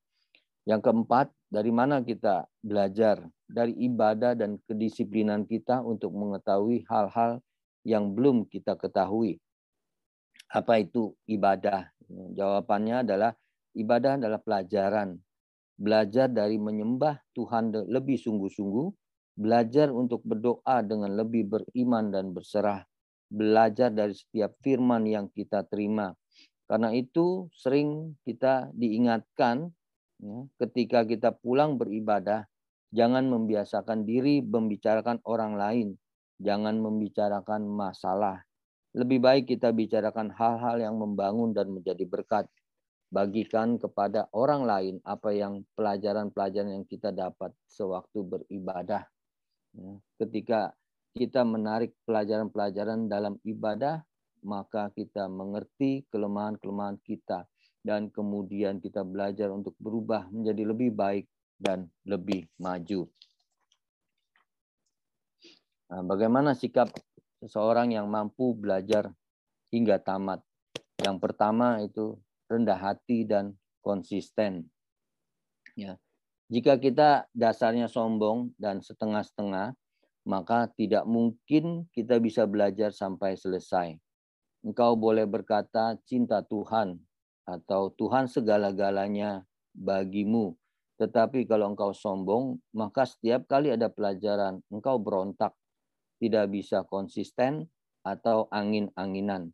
Yang 0.68 0.82
keempat, 0.84 1.32
dari 1.48 1.72
mana 1.72 2.04
kita 2.04 2.46
belajar? 2.60 3.24
Dari 3.48 3.72
ibadah 3.88 4.36
dan 4.36 4.60
kedisiplinan 4.68 5.48
kita 5.48 5.80
untuk 5.80 6.12
mengetahui 6.12 6.84
hal-hal 6.92 7.40
yang 7.88 8.12
belum 8.12 8.46
kita 8.52 8.76
ketahui 8.76 9.40
apa 10.52 10.84
itu 10.84 11.16
ibadah? 11.32 11.88
Jawabannya 12.12 13.08
adalah 13.08 13.32
ibadah 13.72 14.20
adalah 14.20 14.40
pelajaran. 14.44 15.16
Belajar 15.80 16.28
dari 16.28 16.60
menyembah 16.60 17.24
Tuhan 17.34 17.72
lebih 17.88 18.20
sungguh-sungguh, 18.20 18.88
belajar 19.40 19.90
untuk 19.90 20.22
berdoa 20.28 20.84
dengan 20.84 21.16
lebih 21.16 21.48
beriman 21.48 22.12
dan 22.12 22.36
berserah, 22.36 22.84
belajar 23.32 23.90
dari 23.90 24.14
setiap 24.14 24.54
firman 24.62 25.08
yang 25.08 25.32
kita 25.32 25.66
terima. 25.66 26.12
Karena 26.72 26.96
itu 26.96 27.52
sering 27.52 28.16
kita 28.24 28.72
diingatkan 28.72 29.76
ya, 30.24 30.48
ketika 30.64 31.04
kita 31.04 31.36
pulang 31.36 31.76
beribadah, 31.76 32.48
jangan 32.96 33.28
membiasakan 33.28 34.08
diri 34.08 34.40
membicarakan 34.40 35.20
orang 35.28 35.60
lain, 35.60 35.88
jangan 36.40 36.80
membicarakan 36.80 37.68
masalah, 37.68 38.48
lebih 38.92 39.20
baik 39.20 39.52
kita 39.52 39.76
bicarakan 39.76 40.32
hal-hal 40.32 40.80
yang 40.80 40.96
membangun 40.96 41.52
dan 41.52 41.72
menjadi 41.72 42.08
berkat. 42.08 42.48
Bagikan 43.12 43.76
kepada 43.76 44.32
orang 44.32 44.64
lain 44.64 44.96
apa 45.04 45.36
yang 45.36 45.68
pelajaran-pelajaran 45.76 46.80
yang 46.80 46.88
kita 46.88 47.12
dapat 47.12 47.52
sewaktu 47.68 48.24
beribadah. 48.24 49.04
Ya, 49.76 50.00
ketika 50.24 50.72
kita 51.20 51.44
menarik 51.44 51.92
pelajaran-pelajaran 52.08 53.12
dalam 53.12 53.36
ibadah, 53.44 54.08
maka 54.42 54.90
kita 54.94 55.30
mengerti 55.30 56.06
kelemahan-kelemahan 56.10 56.98
kita 57.02 57.46
dan 57.82 58.14
kemudian 58.14 58.78
kita 58.78 59.02
belajar 59.02 59.50
untuk 59.50 59.74
berubah 59.82 60.30
menjadi 60.30 60.64
lebih 60.70 60.94
baik 60.94 61.26
dan 61.58 61.90
lebih 62.06 62.50
maju. 62.58 63.10
Nah, 65.92 66.02
bagaimana 66.08 66.56
sikap 66.56 66.90
seseorang 67.42 67.92
yang 67.92 68.08
mampu 68.08 68.54
belajar 68.54 69.12
hingga 69.74 69.98
tamat. 69.98 70.40
Yang 71.02 71.18
pertama 71.18 71.82
itu 71.82 72.22
rendah 72.46 72.78
hati 72.78 73.26
dan 73.26 73.58
konsisten. 73.82 74.70
Ya. 75.74 75.98
Jika 76.52 76.78
kita 76.78 77.32
dasarnya 77.32 77.88
sombong 77.88 78.52
dan 78.60 78.84
setengah-setengah, 78.84 79.74
maka 80.28 80.70
tidak 80.76 81.08
mungkin 81.08 81.88
kita 81.96 82.20
bisa 82.20 82.46
belajar 82.46 82.94
sampai 82.94 83.40
selesai. 83.40 83.96
Engkau 84.62 84.94
boleh 84.94 85.26
berkata 85.26 85.98
cinta 86.06 86.46
Tuhan 86.46 87.02
atau 87.50 87.90
Tuhan 87.98 88.30
segala-galanya 88.30 89.42
bagimu. 89.74 90.54
Tetapi 91.02 91.50
kalau 91.50 91.74
engkau 91.74 91.98
sombong, 91.98 92.62
maka 92.78 93.10
setiap 93.10 93.50
kali 93.50 93.74
ada 93.74 93.90
pelajaran, 93.90 94.62
engkau 94.70 95.02
berontak 95.02 95.58
tidak 96.22 96.54
bisa 96.54 96.86
konsisten 96.86 97.66
atau 98.06 98.46
angin-anginan. 98.54 99.50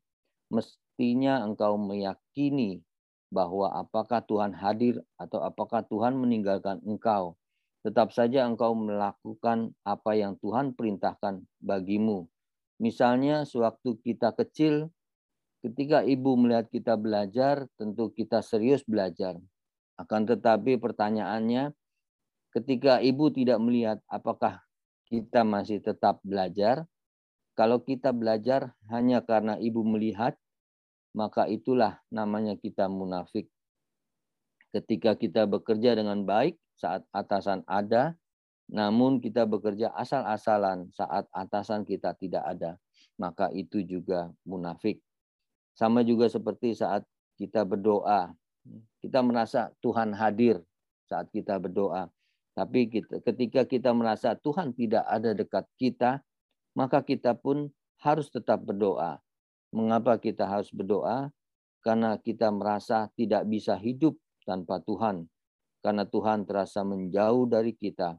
Mestinya 0.52 1.40
engkau 1.40 1.80
meyakini 1.80 2.84
bahwa 3.32 3.72
apakah 3.80 4.20
Tuhan 4.28 4.52
hadir 4.56 5.00
atau 5.16 5.40
apakah 5.40 5.88
Tuhan 5.88 6.20
meninggalkan 6.20 6.84
engkau. 6.84 7.40
Tetap 7.88 8.12
saja 8.12 8.44
engkau 8.44 8.76
melakukan 8.76 9.72
apa 9.88 10.12
yang 10.20 10.36
Tuhan 10.44 10.76
perintahkan 10.76 11.48
bagimu. 11.64 12.28
Misalnya 12.84 13.48
sewaktu 13.48 13.96
kita 14.04 14.36
kecil, 14.36 14.92
ketika 15.68 16.00
ibu 16.08 16.40
melihat 16.40 16.72
kita 16.72 16.96
belajar, 16.96 17.68
tentu 17.76 18.08
kita 18.16 18.40
serius 18.40 18.88
belajar. 18.88 19.36
Akan 20.00 20.24
tetapi 20.24 20.80
pertanyaannya, 20.80 21.76
ketika 22.56 23.04
ibu 23.04 23.28
tidak 23.28 23.60
melihat 23.60 24.00
apakah 24.08 24.64
kita 25.08 25.44
masih 25.48 25.80
tetap 25.80 26.20
belajar. 26.24 26.84
Kalau 27.58 27.82
kita 27.82 28.14
belajar 28.14 28.78
hanya 28.94 29.24
karena 29.26 29.58
ibu 29.58 29.82
melihat, 29.82 30.38
maka 31.18 31.50
itulah 31.50 31.98
namanya 32.14 32.54
kita 32.54 32.86
munafik. 32.86 33.50
Ketika 34.70 35.18
kita 35.18 35.50
bekerja 35.50 35.98
dengan 35.98 36.22
baik 36.22 36.60
saat 36.78 37.02
atasan 37.10 37.66
ada, 37.66 38.14
namun 38.70 39.24
kita 39.24 39.50
bekerja 39.50 39.90
asal-asalan 39.96 40.92
saat 40.94 41.26
atasan 41.34 41.82
kita 41.88 42.14
tidak 42.20 42.46
ada, 42.46 42.78
maka 43.18 43.50
itu 43.56 43.82
juga 43.82 44.30
munafik. 44.46 45.02
Sama 45.78 46.02
juga 46.02 46.26
seperti 46.26 46.74
saat 46.74 47.06
kita 47.38 47.62
berdoa, 47.62 48.34
kita 48.98 49.22
merasa 49.22 49.70
Tuhan 49.78 50.10
hadir 50.18 50.58
saat 51.06 51.30
kita 51.30 51.62
berdoa. 51.62 52.10
Tapi 52.58 52.90
kita, 52.90 53.22
ketika 53.22 53.62
kita 53.70 53.94
merasa 53.94 54.34
Tuhan 54.34 54.74
tidak 54.74 55.06
ada 55.06 55.38
dekat 55.38 55.70
kita, 55.78 56.26
maka 56.74 57.06
kita 57.06 57.38
pun 57.38 57.70
harus 58.02 58.34
tetap 58.34 58.66
berdoa. 58.66 59.22
Mengapa 59.70 60.18
kita 60.18 60.50
harus 60.50 60.74
berdoa? 60.74 61.30
Karena 61.86 62.18
kita 62.18 62.50
merasa 62.50 63.14
tidak 63.14 63.46
bisa 63.46 63.78
hidup 63.78 64.18
tanpa 64.50 64.82
Tuhan. 64.82 65.30
Karena 65.86 66.10
Tuhan 66.10 66.50
terasa 66.50 66.82
menjauh 66.82 67.46
dari 67.46 67.78
kita. 67.78 68.18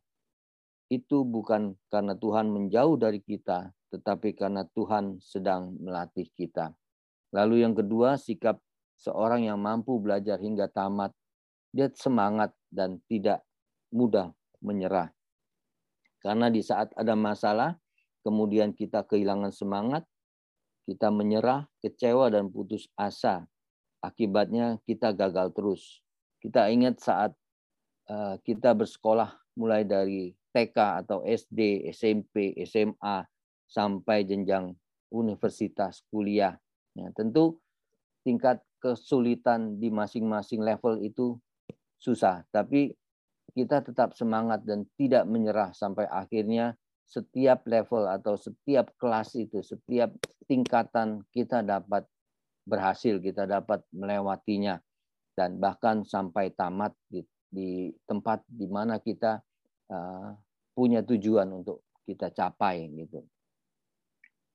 Itu 0.87 1.27
bukan 1.27 1.75
karena 1.91 2.15
Tuhan 2.15 2.55
menjauh 2.55 2.95
dari 2.95 3.19
kita, 3.19 3.75
tetapi 3.91 4.39
karena 4.39 4.63
Tuhan 4.71 5.19
sedang 5.19 5.75
melatih 5.83 6.31
kita. 6.39 6.78
Lalu 7.35 7.65
yang 7.67 7.75
kedua, 7.77 8.17
sikap 8.17 8.61
seorang 8.99 9.45
yang 9.47 9.61
mampu 9.61 9.97
belajar 10.01 10.41
hingga 10.41 10.69
tamat. 10.69 11.13
Dia 11.69 11.93
semangat 11.93 12.57
dan 12.73 12.99
tidak 13.07 13.45
mudah 13.93 14.33
menyerah. 14.65 15.13
Karena 16.19 16.51
di 16.51 16.65
saat 16.65 16.91
ada 16.97 17.15
masalah, 17.15 17.79
kemudian 18.27 18.75
kita 18.75 19.07
kehilangan 19.07 19.55
semangat, 19.55 20.03
kita 20.89 21.13
menyerah, 21.13 21.69
kecewa, 21.85 22.33
dan 22.33 22.49
putus 22.49 22.89
asa. 22.97 23.45
Akibatnya 24.01 24.81
kita 24.89 25.13
gagal 25.13 25.53
terus. 25.53 26.01
Kita 26.41 26.71
ingat 26.71 27.03
saat 27.03 27.33
uh, 28.09 28.41
kita 28.41 28.73
bersekolah 28.73 29.37
mulai 29.59 29.85
dari 29.85 30.33
TK 30.55 31.05
atau 31.05 31.23
SD, 31.27 31.91
SMP, 31.93 32.57
SMA 32.65 33.27
sampai 33.69 34.25
jenjang 34.25 34.73
universitas, 35.13 36.01
kuliah. 36.09 36.57
Ya, 36.99 37.15
tentu 37.15 37.63
tingkat 38.27 38.59
kesulitan 38.83 39.79
di 39.79 39.95
masing-masing 39.95 40.59
level 40.59 40.99
itu 41.07 41.39
susah, 41.99 42.43
tapi 42.51 42.95
kita 43.55 43.83
tetap 43.83 44.15
semangat 44.19 44.67
dan 44.67 44.87
tidak 44.99 45.27
menyerah 45.27 45.71
sampai 45.75 46.07
akhirnya 46.11 46.75
setiap 47.09 47.65
level 47.65 48.05
atau 48.05 48.35
setiap 48.35 48.93
kelas 49.01 49.39
itu, 49.39 49.63
setiap 49.63 50.13
tingkatan 50.45 51.25
kita 51.33 51.63
dapat 51.63 52.05
berhasil, 52.69 53.17
kita 53.23 53.49
dapat 53.49 53.81
melewatinya 53.95 54.77
dan 55.33 55.57
bahkan 55.57 56.05
sampai 56.05 56.53
tamat 56.53 56.93
di, 57.09 57.25
di 57.49 57.89
tempat 58.05 58.45
di 58.45 58.69
mana 58.69 59.01
kita 59.01 59.41
uh, 59.89 60.31
punya 60.77 61.01
tujuan 61.01 61.49
untuk 61.49 61.89
kita 62.05 62.29
capai 62.35 62.93
gitu. 62.93 63.25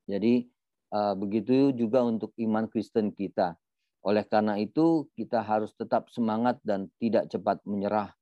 Jadi 0.06 0.46
begitu 0.94 1.74
juga 1.74 2.06
untuk 2.06 2.38
iman 2.38 2.70
Kristen 2.70 3.10
kita. 3.10 3.58
Oleh 4.06 4.28
karena 4.28 4.60
itu 4.62 5.10
kita 5.18 5.42
harus 5.42 5.74
tetap 5.74 6.12
semangat 6.14 6.60
dan 6.62 6.92
tidak 7.02 7.32
cepat 7.34 7.64
menyerah. 7.66 8.14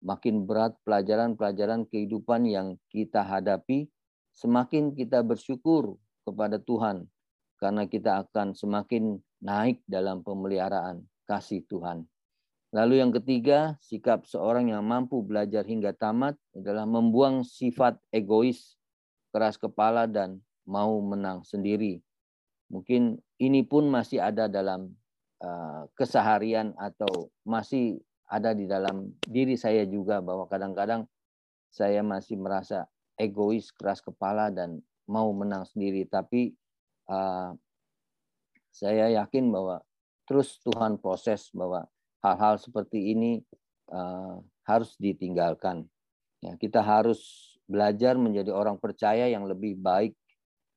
Makin 0.00 0.46
berat 0.46 0.78
pelajaran-pelajaran 0.86 1.84
kehidupan 1.90 2.46
yang 2.46 2.78
kita 2.88 3.26
hadapi, 3.26 3.90
semakin 4.32 4.94
kita 4.94 5.20
bersyukur 5.26 5.98
kepada 6.22 6.62
Tuhan 6.62 7.10
karena 7.58 7.88
kita 7.90 8.22
akan 8.22 8.54
semakin 8.54 9.18
naik 9.42 9.82
dalam 9.88 10.22
pemeliharaan 10.22 11.02
kasih 11.26 11.64
Tuhan. 11.66 12.06
Lalu 12.70 13.00
yang 13.00 13.10
ketiga, 13.10 13.80
sikap 13.80 14.28
seorang 14.28 14.68
yang 14.70 14.84
mampu 14.84 15.24
belajar 15.24 15.64
hingga 15.64 15.96
tamat 15.96 16.36
adalah 16.52 16.84
membuang 16.84 17.40
sifat 17.42 17.96
egois, 18.12 18.76
keras 19.32 19.56
kepala 19.56 20.04
dan 20.04 20.38
mau 20.68 21.00
menang 21.00 21.42
sendiri. 21.42 22.04
Mungkin 22.72 23.18
ini 23.38 23.62
pun 23.62 23.86
masih 23.86 24.18
ada 24.18 24.50
dalam 24.50 24.90
uh, 25.42 25.86
keseharian 25.94 26.74
atau 26.74 27.30
masih 27.46 28.02
ada 28.26 28.50
di 28.50 28.66
dalam 28.66 29.14
diri 29.22 29.54
saya 29.54 29.86
juga 29.86 30.18
bahwa 30.18 30.50
kadang-kadang 30.50 31.06
saya 31.70 32.02
masih 32.02 32.34
merasa 32.40 32.90
egois, 33.14 33.70
keras 33.70 34.02
kepala 34.02 34.50
dan 34.50 34.82
mau 35.06 35.30
menang 35.30 35.62
sendiri. 35.62 36.04
Tapi 36.10 36.50
uh, 37.06 37.54
saya 38.74 39.14
yakin 39.22 39.48
bahwa 39.48 39.80
terus 40.26 40.58
Tuhan 40.66 40.98
proses 40.98 41.48
bahwa 41.54 41.86
hal-hal 42.20 42.58
seperti 42.58 43.14
ini 43.14 43.38
uh, 43.94 44.42
harus 44.66 44.98
ditinggalkan. 44.98 45.86
Ya, 46.42 46.58
kita 46.58 46.82
harus 46.82 47.54
belajar 47.66 48.18
menjadi 48.18 48.50
orang 48.50 48.76
percaya 48.78 49.30
yang 49.30 49.46
lebih 49.46 49.78
baik, 49.78 50.14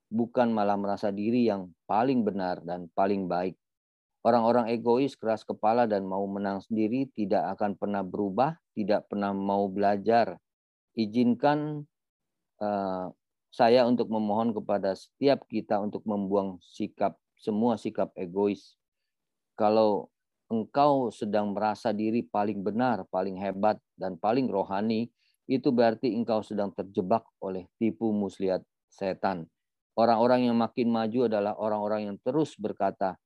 bukan 0.09 0.49
malah 0.49 0.75
merasa 0.75 1.13
diri 1.13 1.45
yang 1.45 1.69
paling 1.85 2.25
benar 2.25 2.59
dan 2.65 2.89
paling 2.97 3.29
baik. 3.29 3.55
Orang-orang 4.19 4.67
egois, 4.67 5.15
keras 5.15 5.47
kepala, 5.47 5.87
dan 5.87 6.03
mau 6.03 6.27
menang 6.27 6.59
sendiri 6.59 7.07
tidak 7.15 7.55
akan 7.55 7.79
pernah 7.79 8.03
berubah, 8.03 8.59
tidak 8.75 9.07
pernah 9.07 9.31
mau 9.31 9.71
belajar. 9.71 10.35
Izinkan 10.91 11.87
uh, 12.59 13.07
saya 13.47 13.87
untuk 13.87 14.11
memohon 14.11 14.51
kepada 14.51 14.91
setiap 14.91 15.47
kita 15.47 15.79
untuk 15.79 16.03
membuang 16.03 16.59
sikap 16.59 17.15
semua 17.39 17.79
sikap 17.79 18.11
egois. 18.19 18.75
Kalau 19.55 20.11
engkau 20.51 21.07
sedang 21.15 21.55
merasa 21.55 21.95
diri 21.95 22.19
paling 22.19 22.59
benar, 22.59 23.07
paling 23.07 23.39
hebat, 23.39 23.79
dan 23.95 24.19
paling 24.19 24.51
rohani, 24.51 25.07
itu 25.47 25.71
berarti 25.71 26.11
engkau 26.11 26.43
sedang 26.43 26.75
terjebak 26.75 27.23
oleh 27.39 27.71
tipu 27.79 28.11
muslihat 28.11 28.61
setan. 28.91 29.47
Orang-orang 29.99 30.47
yang 30.47 30.55
makin 30.55 30.87
maju 30.95 31.27
adalah 31.27 31.59
orang-orang 31.59 32.07
yang 32.07 32.17
terus 32.23 32.55
berkata, 32.55 33.19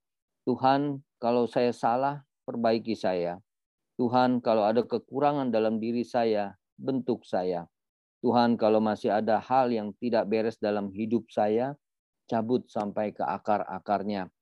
Tuhan, 0.49 1.05
kalau 1.21 1.45
saya 1.45 1.69
salah, 1.69 2.25
perbaiki 2.49 2.97
saya. 2.97 3.37
Tuhan, 4.01 4.41
kalau 4.41 4.65
ada 4.65 4.81
kekurangan 4.81 5.53
dalam 5.53 5.77
diri 5.77 6.01
saya, 6.01 6.57
bentuk 6.73 7.29
saya. 7.29 7.69
Tuhan, 8.25 8.57
kalau 8.57 8.81
masih 8.81 9.13
ada 9.13 9.37
hal 9.37 9.69
yang 9.69 9.93
tidak 10.01 10.25
beres 10.25 10.57
dalam 10.57 10.89
hidup 10.89 11.29
saya, 11.29 11.77
cabut 12.25 12.65
sampai 12.65 13.13
ke 13.13 13.21
akar-akarnya. 13.21 14.33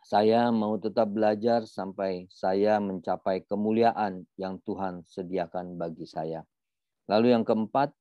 Saya 0.00 0.48
mau 0.48 0.80
tetap 0.80 1.12
belajar 1.12 1.68
sampai 1.68 2.24
saya 2.32 2.80
mencapai 2.80 3.44
kemuliaan 3.44 4.24
yang 4.40 4.56
Tuhan 4.64 5.04
sediakan 5.04 5.76
bagi 5.76 6.08
saya. 6.08 6.48
Lalu 7.12 7.36
yang 7.36 7.44
keempat, 7.44 7.92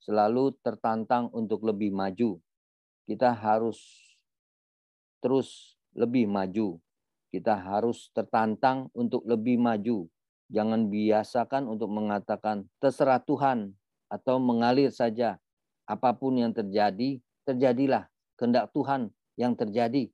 selalu 0.00 0.56
tertantang 0.64 1.28
untuk 1.30 1.62
lebih 1.62 1.92
maju. 1.94 2.40
Kita 3.06 3.30
harus 3.36 3.78
terus 5.20 5.76
lebih 5.92 6.26
maju. 6.26 6.80
Kita 7.30 7.54
harus 7.54 8.10
tertantang 8.10 8.90
untuk 8.90 9.22
lebih 9.22 9.60
maju 9.60 10.10
Jangan 10.50 10.90
biasakan 10.90 11.70
untuk 11.70 11.94
mengatakan 11.94 12.66
terserah 12.82 13.22
Tuhan 13.22 13.70
atau 14.10 14.42
mengalir 14.42 14.90
saja. 14.90 15.38
Apa 15.86 16.10
pun 16.10 16.34
yang 16.34 16.50
terjadi, 16.50 17.22
terjadilah. 17.46 18.10
Kehendak 18.34 18.74
Tuhan 18.74 19.14
yang 19.38 19.54
terjadi. 19.54 20.10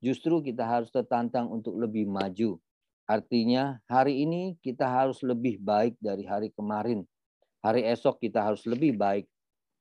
Justru 0.00 0.40
kita 0.40 0.64
harus 0.64 0.88
tertantang 0.88 1.52
untuk 1.52 1.76
lebih 1.76 2.08
maju. 2.08 2.56
Artinya 3.04 3.84
hari 3.84 4.24
ini 4.24 4.56
kita 4.64 4.88
harus 4.88 5.20
lebih 5.20 5.60
baik 5.60 6.00
dari 6.00 6.24
hari 6.24 6.48
kemarin. 6.56 7.04
Hari 7.66 7.82
esok 7.82 8.22
kita 8.22 8.46
harus 8.46 8.62
lebih 8.70 8.94
baik 8.94 9.26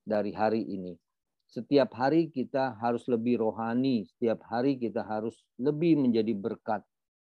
dari 0.02 0.34
hari 0.34 0.65
ini. 0.65 0.98
Setiap 1.45 1.93
hari 1.93 2.34
kita 2.34 2.74
harus 2.82 3.06
lebih 3.06 3.45
rohani, 3.45 4.10
setiap 4.10 4.41
hari 4.50 4.82
kita 4.82 5.06
harus 5.06 5.45
lebih 5.62 5.93
menjadi 6.02 6.34
berkat 6.34 6.82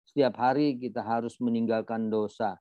setiap 0.08 0.40
hari 0.40 0.80
kita 0.80 1.04
harus 1.04 1.38
meninggalkan 1.38 2.08
dosa. 2.08 2.58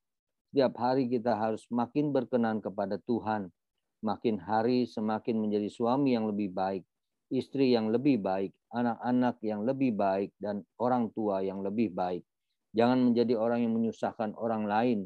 Setiap 0.50 0.76
hari 0.82 1.06
kita 1.06 1.38
harus 1.38 1.64
makin 1.72 2.12
berkenan 2.12 2.60
kepada 2.60 2.98
Tuhan. 3.06 3.48
Makin 4.04 4.36
hari 4.42 4.84
semakin 4.84 5.40
menjadi 5.40 5.70
suami 5.72 6.12
yang 6.12 6.28
lebih 6.28 6.52
baik, 6.52 6.84
istri 7.32 7.72
yang 7.72 7.88
lebih 7.88 8.20
baik, 8.20 8.52
anak-anak 8.74 9.40
yang 9.40 9.64
lebih 9.64 9.96
baik, 9.96 10.36
dan 10.36 10.68
orang 10.76 11.08
tua 11.16 11.40
yang 11.40 11.64
lebih 11.64 11.94
baik. 11.96 12.26
Jangan 12.76 13.08
menjadi 13.08 13.38
orang 13.40 13.64
yang 13.64 13.72
menyusahkan 13.72 14.36
orang 14.36 14.68
lain. 14.68 14.98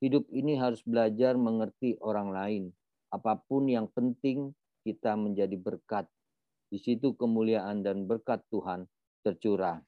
Hidup 0.00 0.24
ini 0.32 0.56
harus 0.56 0.80
belajar 0.80 1.36
mengerti 1.36 2.00
orang 2.00 2.32
lain. 2.32 2.64
Apa 3.12 3.36
pun 3.36 3.68
yang 3.68 3.84
penting, 3.92 4.56
kita 4.80 5.12
menjadi 5.12 5.56
berkat. 5.60 6.08
Di 6.72 6.80
situ 6.80 7.12
kemuliaan 7.12 7.84
dan 7.84 8.08
berkat 8.08 8.40
Tuhan 8.48 8.88
tercurah. 9.20 9.84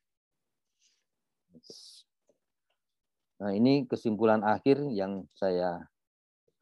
Nah, 3.40 3.52
ini 3.56 3.88
kesimpulan 3.88 4.44
akhir 4.44 4.84
yang 4.92 5.24
saya 5.32 5.80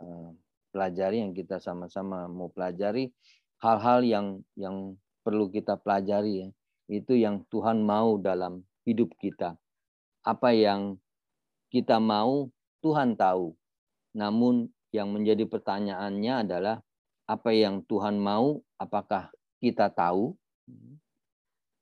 uh, 0.00 0.30
pelajari 0.70 1.20
yang 1.20 1.34
kita 1.34 1.58
sama-sama 1.58 2.30
mau 2.30 2.48
pelajari 2.48 3.10
hal-hal 3.60 4.00
yang 4.06 4.26
yang 4.56 4.96
perlu 5.20 5.50
kita 5.52 5.76
pelajari 5.76 6.46
ya. 6.46 6.48
Itu 6.90 7.14
yang 7.14 7.46
Tuhan 7.50 7.82
mau 7.82 8.18
dalam 8.18 8.62
hidup 8.86 9.14
kita. 9.20 9.54
Apa 10.24 10.54
yang 10.56 10.98
kita 11.70 11.98
mau 12.02 12.50
Tuhan 12.80 13.16
tahu. 13.16 13.54
Namun 14.16 14.68
yang 14.90 15.14
menjadi 15.14 15.46
pertanyaannya 15.46 16.34
adalah 16.48 16.76
apa 17.30 17.54
yang 17.54 17.86
Tuhan 17.86 18.18
mau 18.18 18.58
apakah 18.74 19.30
kita 19.62 19.86
tahu? 19.92 20.34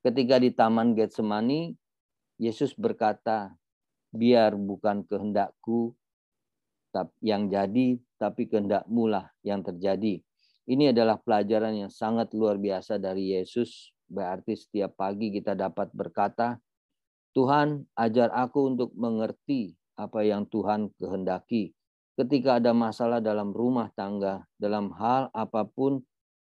Ketika 0.05 0.37
di 0.37 0.53
Taman 0.53 0.93
Getsemani 0.93 1.73
Yesus 2.39 2.77
berkata, 2.77 3.57
biar 4.13 4.55
bukan 4.55 5.05
kehendakku 5.09 5.97
yang 7.23 7.47
jadi, 7.49 7.99
tapi 8.19 8.51
kehendakmu 8.51 9.07
lah 9.09 9.31
yang 9.47 9.63
terjadi. 9.63 10.19
Ini 10.69 10.93
adalah 10.93 11.17
pelajaran 11.17 11.87
yang 11.87 11.93
sangat 11.93 12.35
luar 12.37 12.61
biasa 12.61 13.01
dari 13.01 13.33
Yesus. 13.33 13.95
Berarti 14.09 14.53
setiap 14.53 14.99
pagi 14.99 15.33
kita 15.33 15.57
dapat 15.57 15.89
berkata, 15.97 16.61
Tuhan 17.33 17.87
ajar 17.95 18.35
aku 18.35 18.77
untuk 18.77 18.91
mengerti 18.99 19.78
apa 19.99 20.23
yang 20.23 20.47
Tuhan 20.47 20.95
kehendaki. 20.95 21.75
Ketika 22.15 22.63
ada 22.63 22.71
masalah 22.71 23.19
dalam 23.19 23.51
rumah 23.51 23.91
tangga, 23.99 24.47
dalam 24.55 24.95
hal 24.95 25.31
apa 25.35 25.67
pun, 25.67 26.03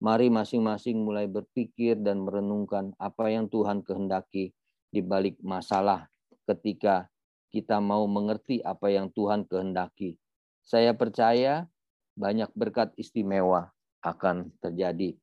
mari 0.04 0.28
masing-masing 0.28 1.02
mulai 1.02 1.26
berpikir 1.26 1.98
dan 1.98 2.22
merenungkan 2.28 2.92
apa 3.00 3.32
yang 3.32 3.48
Tuhan 3.48 3.82
kehendaki 3.82 4.52
di 4.92 5.02
balik 5.02 5.40
masalah 5.40 6.08
ketika 6.48 7.12
kita 7.52 7.80
mau 7.80 8.06
mengerti 8.08 8.60
apa 8.64 8.92
yang 8.92 9.12
Tuhan 9.12 9.48
kehendaki. 9.48 10.16
Saya 10.64 10.92
percaya 10.96 11.68
banyak 12.16 12.52
berkat 12.56 12.92
istimewa 13.00 13.72
akan 14.04 14.52
terjadi. 14.60 15.16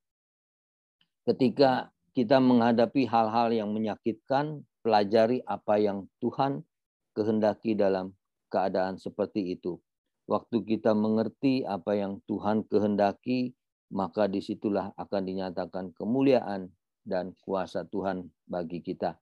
Ketika 1.25 1.93
kita 2.13 2.39
menghadapi 2.39 3.09
hal-hal 3.09 3.51
yang 3.51 3.73
menyakitkan, 3.73 4.63
pelajari 4.85 5.41
apa 5.49 5.81
yang 5.81 6.05
Tuhan 6.21 6.61
kehendaki 7.14 7.79
dalam 7.79 8.12
keadaan 8.50 9.00
seperti 9.00 9.55
itu. 9.55 9.79
Waktu 10.27 10.64
kita 10.64 10.92
mengerti 10.92 11.62
apa 11.62 11.94
yang 11.94 12.20
Tuhan 12.27 12.66
kehendaki, 12.66 13.55
maka 13.92 14.27
di 14.27 14.42
situlah 14.42 14.90
akan 14.98 15.22
dinyatakan 15.22 15.94
kemuliaan 15.94 16.72
dan 17.05 17.37
kuasa 17.44 17.85
Tuhan 17.87 18.33
bagi 18.48 18.81
kita. 18.81 19.20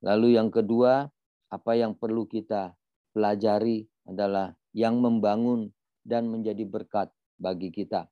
Lalu 0.00 0.38
yang 0.38 0.48
kedua, 0.48 1.10
apa 1.50 1.72
yang 1.74 1.98
perlu 1.98 2.30
kita 2.30 2.72
pelajari 3.12 3.84
adalah 4.06 4.54
yang 4.70 5.02
membangun 5.02 5.74
dan 6.06 6.30
menjadi 6.30 6.62
berkat 6.64 7.10
bagi 7.36 7.74
kita. 7.74 8.06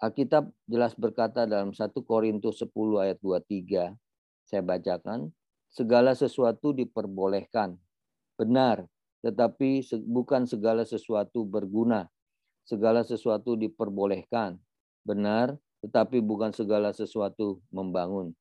Alkitab 0.00 0.48
jelas 0.64 0.96
berkata 0.96 1.44
dalam 1.44 1.76
1 1.76 1.92
Korintus 2.06 2.62
10 2.64 2.72
ayat 3.04 3.18
23, 3.20 3.92
saya 4.48 4.62
bacakan, 4.64 5.28
segala 5.68 6.16
sesuatu 6.16 6.72
diperbolehkan. 6.72 7.76
Benar, 8.40 8.88
tetapi 9.20 9.84
bukan 10.08 10.48
segala 10.48 10.88
sesuatu 10.88 11.44
berguna. 11.44 12.08
Segala 12.64 13.04
sesuatu 13.04 13.52
diperbolehkan. 13.52 14.56
Benar, 15.04 15.60
tetapi 15.84 16.24
bukan 16.24 16.48
segala 16.56 16.96
sesuatu 16.96 17.60
membangun. 17.68 18.32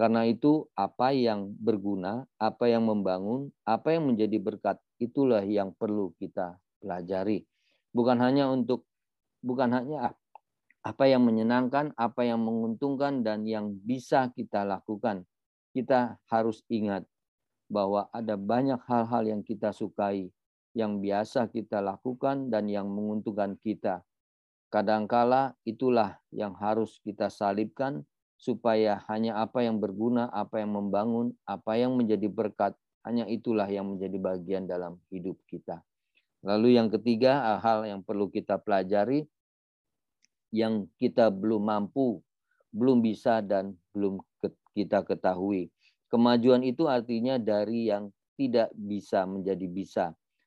Karena 0.00 0.24
itu 0.24 0.64
apa 0.72 1.12
yang 1.12 1.52
berguna, 1.60 2.24
apa 2.40 2.72
yang 2.72 2.88
membangun, 2.88 3.52
apa 3.68 3.92
yang 3.92 4.08
menjadi 4.08 4.40
berkat, 4.40 4.80
itulah 4.96 5.44
yang 5.44 5.76
perlu 5.76 6.16
kita 6.16 6.56
pelajari. 6.80 7.44
Bukan 7.92 8.16
hanya 8.24 8.48
untuk 8.48 8.88
bukan 9.44 9.76
hanya 9.76 10.16
apa 10.80 11.04
yang 11.04 11.20
menyenangkan, 11.20 11.92
apa 12.00 12.24
yang 12.24 12.40
menguntungkan, 12.40 13.20
dan 13.20 13.44
yang 13.44 13.76
bisa 13.84 14.32
kita 14.32 14.64
lakukan. 14.64 15.28
Kita 15.76 16.16
harus 16.32 16.64
ingat 16.72 17.04
bahwa 17.68 18.06
ada 18.12 18.36
banyak 18.38 18.78
hal-hal 18.84 19.24
yang 19.26 19.42
kita 19.42 19.72
sukai, 19.74 20.30
yang 20.74 21.00
biasa 21.00 21.48
kita 21.48 21.80
lakukan, 21.80 22.52
dan 22.52 22.68
yang 22.68 22.86
menguntungkan 22.90 23.56
kita. 23.60 24.02
Kadangkala 24.68 25.54
itulah 25.62 26.18
yang 26.34 26.54
harus 26.58 26.98
kita 27.02 27.30
salibkan, 27.30 28.02
supaya 28.34 29.00
hanya 29.08 29.40
apa 29.40 29.64
yang 29.64 29.78
berguna, 29.78 30.28
apa 30.28 30.60
yang 30.60 30.74
membangun, 30.74 31.32
apa 31.46 31.78
yang 31.78 31.94
menjadi 31.96 32.26
berkat, 32.28 32.74
hanya 33.06 33.24
itulah 33.30 33.68
yang 33.70 33.94
menjadi 33.94 34.18
bagian 34.20 34.64
dalam 34.68 35.00
hidup 35.08 35.38
kita. 35.48 35.80
Lalu 36.44 36.76
yang 36.76 36.92
ketiga, 36.92 37.56
hal 37.64 37.88
yang 37.88 38.04
perlu 38.04 38.28
kita 38.28 38.60
pelajari 38.60 39.24
yang 40.54 40.86
kita 41.02 41.34
belum 41.34 41.66
mampu, 41.66 42.22
belum 42.70 43.02
bisa 43.02 43.42
dan 43.42 43.74
belum 43.90 44.22
kita 44.76 45.02
ketahui. 45.02 45.73
Kemajuan 46.14 46.62
itu 46.62 46.86
artinya 46.86 47.42
dari 47.42 47.90
yang 47.90 48.06
tidak 48.38 48.70
bisa 48.78 49.26
menjadi 49.26 49.66
bisa, 49.66 50.04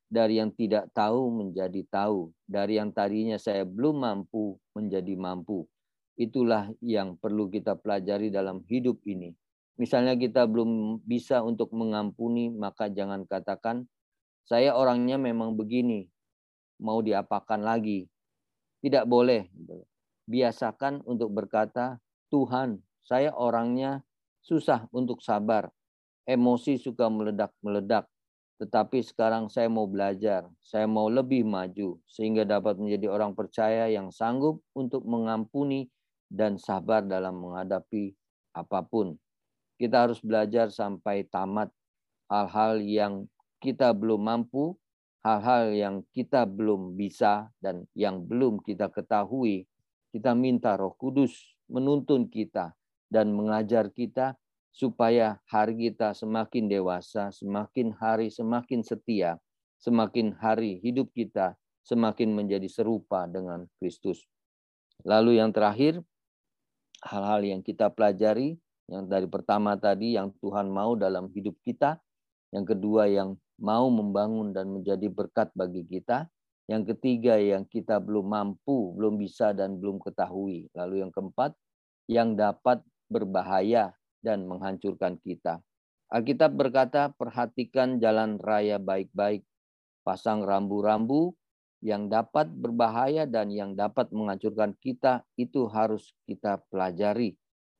dari 0.07 0.39
yang 0.39 0.55
tidak 0.55 0.87
tahu 0.95 1.27
menjadi 1.27 1.83
tahu, 1.91 2.31
dari 2.47 2.79
yang 2.79 2.95
tadinya 2.95 3.35
saya 3.35 3.67
belum 3.67 3.99
mampu 3.99 4.55
menjadi 4.71 5.19
mampu. 5.19 5.67
Itulah 6.15 6.71
yang 6.79 7.19
perlu 7.19 7.51
kita 7.51 7.75
pelajari 7.75 8.31
dalam 8.31 8.63
hidup 8.71 9.03
ini. 9.03 9.35
Misalnya 9.75 10.15
kita 10.15 10.47
belum 10.47 11.03
bisa 11.03 11.43
untuk 11.43 11.75
mengampuni, 11.75 12.47
maka 12.47 12.87
jangan 12.87 13.27
katakan, 13.27 13.91
saya 14.47 14.71
orangnya 14.71 15.19
memang 15.19 15.59
begini, 15.59 16.07
mau 16.79 17.03
diapakan 17.03 17.59
lagi. 17.59 18.07
Tidak 18.79 19.03
boleh 19.03 19.51
biasakan 20.31 21.03
untuk 21.03 21.27
berkata, 21.35 21.99
Tuhan, 22.31 22.79
saya 23.03 23.35
orangnya 23.35 24.06
susah 24.47 24.87
untuk 24.95 25.19
sabar. 25.19 25.67
Emosi 26.23 26.79
suka 26.79 27.11
meledak-meledak. 27.11 28.07
Tetapi 28.57 29.03
sekarang 29.03 29.51
saya 29.51 29.67
mau 29.69 29.85
belajar, 29.85 30.47
saya 30.63 30.89
mau 30.89 31.11
lebih 31.11 31.45
maju, 31.45 31.99
sehingga 32.09 32.41
dapat 32.41 32.79
menjadi 32.81 33.11
orang 33.11 33.35
percaya 33.37 33.85
yang 33.91 34.09
sanggup 34.09 34.63
untuk 34.73 35.05
mengampuni 35.05 35.91
dan 36.25 36.57
sabar 36.57 37.05
dalam 37.05 37.37
menghadapi 37.37 38.15
apa 38.57 38.81
pun. 38.81 39.13
Kita 39.77 40.09
harus 40.09 40.17
belajar 40.25 40.73
sampai 40.73 41.29
tamat 41.29 41.69
hal-hal 42.33 42.81
yang 42.81 43.13
kita 43.61 43.93
belum 43.93 44.25
mampu, 44.25 44.73
hal-hal 45.21 45.69
yang 45.77 45.95
kita 46.09 46.49
belum 46.49 46.97
bisa, 46.97 47.53
dan 47.61 47.85
yang 47.93 48.25
belum 48.25 48.65
kita 48.65 48.89
ketahui 48.89 49.69
kita 50.17 50.33
minta 50.33 50.73
Roh 50.79 50.95
Kudus 50.95 51.35
menuntun 51.67 52.31
kita 52.31 52.73
dan 53.07 53.31
mengajar 53.31 53.91
kita 53.91 54.35
supaya 54.71 55.41
hari 55.49 55.89
kita 55.89 56.13
semakin 56.13 56.69
dewasa, 56.69 57.33
semakin 57.33 57.95
hari 57.97 58.29
semakin 58.29 58.85
setia, 58.85 59.41
semakin 59.81 60.37
hari 60.37 60.77
hidup 60.83 61.09
kita 61.13 61.57
semakin 61.87 62.35
menjadi 62.35 62.67
serupa 62.67 63.23
dengan 63.31 63.63
Kristus. 63.79 64.27
Lalu 65.07 65.39
yang 65.39 65.55
terakhir, 65.55 66.03
hal-hal 66.99 67.41
yang 67.47 67.61
kita 67.63 67.87
pelajari, 67.87 68.59
yang 68.91 69.07
dari 69.07 69.23
pertama 69.23 69.79
tadi 69.79 70.19
yang 70.19 70.35
Tuhan 70.43 70.67
mau 70.67 70.99
dalam 70.99 71.31
hidup 71.31 71.55
kita, 71.63 71.95
yang 72.51 72.67
kedua 72.67 73.07
yang 73.07 73.39
mau 73.55 73.87
membangun 73.87 74.51
dan 74.51 74.67
menjadi 74.67 75.07
berkat 75.07 75.47
bagi 75.55 75.87
kita, 75.87 76.27
yang 76.67 76.83
ketiga 76.83 77.39
yang 77.39 77.63
kita 77.63 78.03
belum 78.03 78.27
mampu, 78.35 78.91
belum 78.99 79.15
bisa 79.15 79.55
dan 79.55 79.79
belum 79.79 80.03
ketahui. 80.03 80.67
Lalu 80.75 81.07
yang 81.07 81.11
keempat 81.15 81.55
yang 82.11 82.35
dapat 82.35 82.83
berbahaya 83.07 83.95
dan 84.23 84.47
menghancurkan 84.47 85.19
kita. 85.23 85.63
Alkitab 86.07 86.55
berkata, 86.55 87.11
perhatikan 87.11 87.99
jalan 87.99 88.39
raya 88.39 88.79
baik-baik. 88.79 89.43
Pasang 90.07 90.47
rambu-rambu 90.47 91.35
yang 91.83 92.07
dapat 92.07 92.47
berbahaya 92.47 93.27
dan 93.27 93.51
yang 93.51 93.75
dapat 93.75 94.07
menghancurkan 94.15 94.71
kita 94.79 95.27
itu 95.35 95.67
harus 95.67 96.15
kita 96.23 96.63
pelajari. 96.71 97.35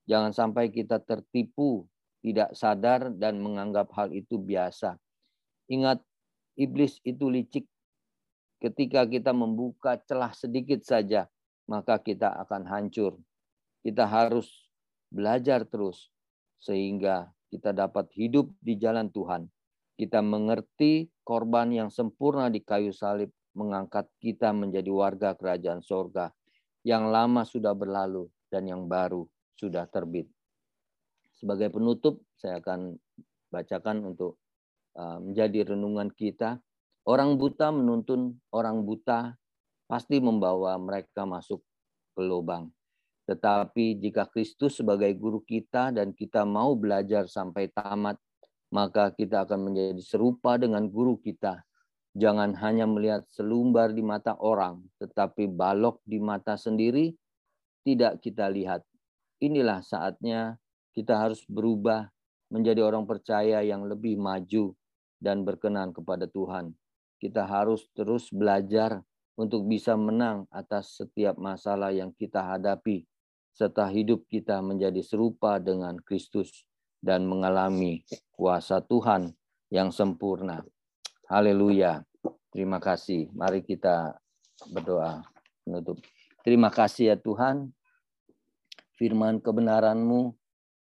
Jangan 0.07 0.35
sampai 0.35 0.71
kita 0.71 0.99
tertipu, 0.99 1.87
tidak 2.19 2.51
sadar 2.51 3.15
dan 3.15 3.39
menganggap 3.39 3.87
hal 3.95 4.11
itu 4.11 4.35
biasa. 4.35 4.99
Ingat, 5.71 6.03
iblis 6.59 6.99
itu 7.07 7.31
licik 7.31 7.63
ketika 8.59 9.07
kita 9.07 9.31
membuka 9.31 9.95
celah 10.03 10.35
sedikit 10.35 10.83
saja, 10.83 11.31
maka 11.67 11.95
kita 11.99 12.27
akan 12.43 12.67
hancur. 12.67 13.15
Kita 13.83 14.03
harus 14.03 14.66
belajar 15.09 15.63
terus 15.67 16.11
sehingga 16.57 17.31
kita 17.47 17.71
dapat 17.71 18.11
hidup 18.15 18.51
di 18.59 18.75
jalan 18.75 19.07
Tuhan. 19.11 19.47
Kita 19.97 20.21
mengerti 20.21 21.09
korban 21.25 21.73
yang 21.73 21.89
sempurna 21.89 22.53
di 22.53 22.61
kayu 22.61 22.93
salib 22.93 23.33
mengangkat 23.57 24.05
kita 24.21 24.53
menjadi 24.53 24.91
warga 24.93 25.33
kerajaan 25.33 25.81
sorga. 25.81 26.29
Yang 26.85 27.03
lama 27.09 27.41
sudah 27.43 27.73
berlalu 27.73 28.29
dan 28.53 28.69
yang 28.69 28.85
baru 28.85 29.25
sudah 29.57 29.89
terbit. 29.89 30.29
Sebagai 31.33 31.73
penutup, 31.73 32.21
saya 32.37 32.61
akan 32.61 32.95
bacakan 33.49 34.13
untuk 34.13 34.37
uh, 34.93 35.17
menjadi 35.17 35.73
renungan 35.73 36.13
kita 36.13 36.61
Orang 37.07 37.39
buta 37.39 37.71
menuntun 37.71 38.35
orang 38.51 38.83
buta 38.83 39.31
pasti 39.87 40.19
membawa 40.19 40.75
mereka 40.75 41.23
masuk 41.23 41.63
ke 42.11 42.19
lubang. 42.19 42.67
Tetapi 43.27 43.99
jika 43.99 44.23
Kristus 44.31 44.79
sebagai 44.79 45.11
guru 45.19 45.43
kita 45.43 45.91
dan 45.91 46.15
kita 46.15 46.47
mau 46.47 46.73
belajar 46.79 47.27
sampai 47.27 47.67
tamat, 47.69 48.15
maka 48.71 49.11
kita 49.11 49.43
akan 49.43 49.71
menjadi 49.71 49.99
serupa 49.99 50.55
dengan 50.55 50.87
guru 50.87 51.19
kita. 51.19 51.61
Jangan 52.17 52.55
hanya 52.63 52.87
melihat 52.87 53.27
selumbar 53.29 53.93
di 53.93 54.01
mata 54.01 54.33
orang, 54.39 54.81
tetapi 54.97 55.51
balok 55.51 56.01
di 56.07 56.17
mata 56.17 56.55
sendiri 56.55 57.13
tidak 57.83 58.23
kita 58.23 58.47
lihat. 58.49 58.81
Inilah 59.43 59.85
saatnya 59.85 60.57
kita 60.95 61.13
harus 61.13 61.45
berubah 61.45 62.09
menjadi 62.49 62.81
orang 62.81 63.05
percaya 63.05 63.61
yang 63.61 63.85
lebih 63.85 64.17
maju 64.17 64.73
dan 65.21 65.45
berkenan 65.45 65.93
kepada 65.93 66.25
Tuhan 66.25 66.73
kita 67.17 67.49
harus 67.49 67.89
terus 67.97 68.29
belajar 68.29 69.01
untuk 69.37 69.65
bisa 69.65 69.97
menang 69.97 70.45
atas 70.49 70.97
setiap 70.97 71.37
masalah 71.37 71.93
yang 71.93 72.13
kita 72.13 72.41
hadapi, 72.41 73.05
serta 73.57 73.89
hidup 73.89 74.29
kita 74.29 74.61
menjadi 74.61 75.01
serupa 75.01 75.57
dengan 75.57 75.97
Kristus 75.97 76.69
dan 77.01 77.25
mengalami 77.25 78.05
kuasa 78.37 78.85
Tuhan 78.85 79.33
yang 79.73 79.89
sempurna. 79.89 80.61
Haleluya. 81.25 82.05
Terima 82.53 82.77
kasih. 82.77 83.33
Mari 83.33 83.65
kita 83.65 84.13
berdoa 84.69 85.25
menutup. 85.65 85.97
Terima 86.45 86.69
kasih 86.69 87.11
ya 87.13 87.17
Tuhan. 87.17 87.73
Firman 88.93 89.41
kebenaran-Mu 89.41 90.37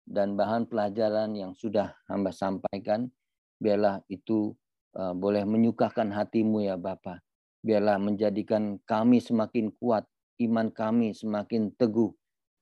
dan 0.09 0.33
bahan 0.33 0.65
pelajaran 0.65 1.37
yang 1.37 1.53
sudah 1.53 1.93
hamba 2.09 2.33
sampaikan, 2.33 3.09
biarlah 3.61 4.01
itu 4.09 4.57
Eh, 4.95 5.13
boleh 5.13 5.43
menyukakan 5.43 6.07
hatimu 6.15 6.63
ya 6.63 6.79
Bapa. 6.79 7.19
Biarlah 7.59 7.99
menjadikan 7.99 8.79
kami 8.87 9.19
semakin 9.19 9.67
kuat, 9.75 10.07
iman 10.39 10.71
kami 10.71 11.11
semakin 11.11 11.75
teguh, 11.75 12.15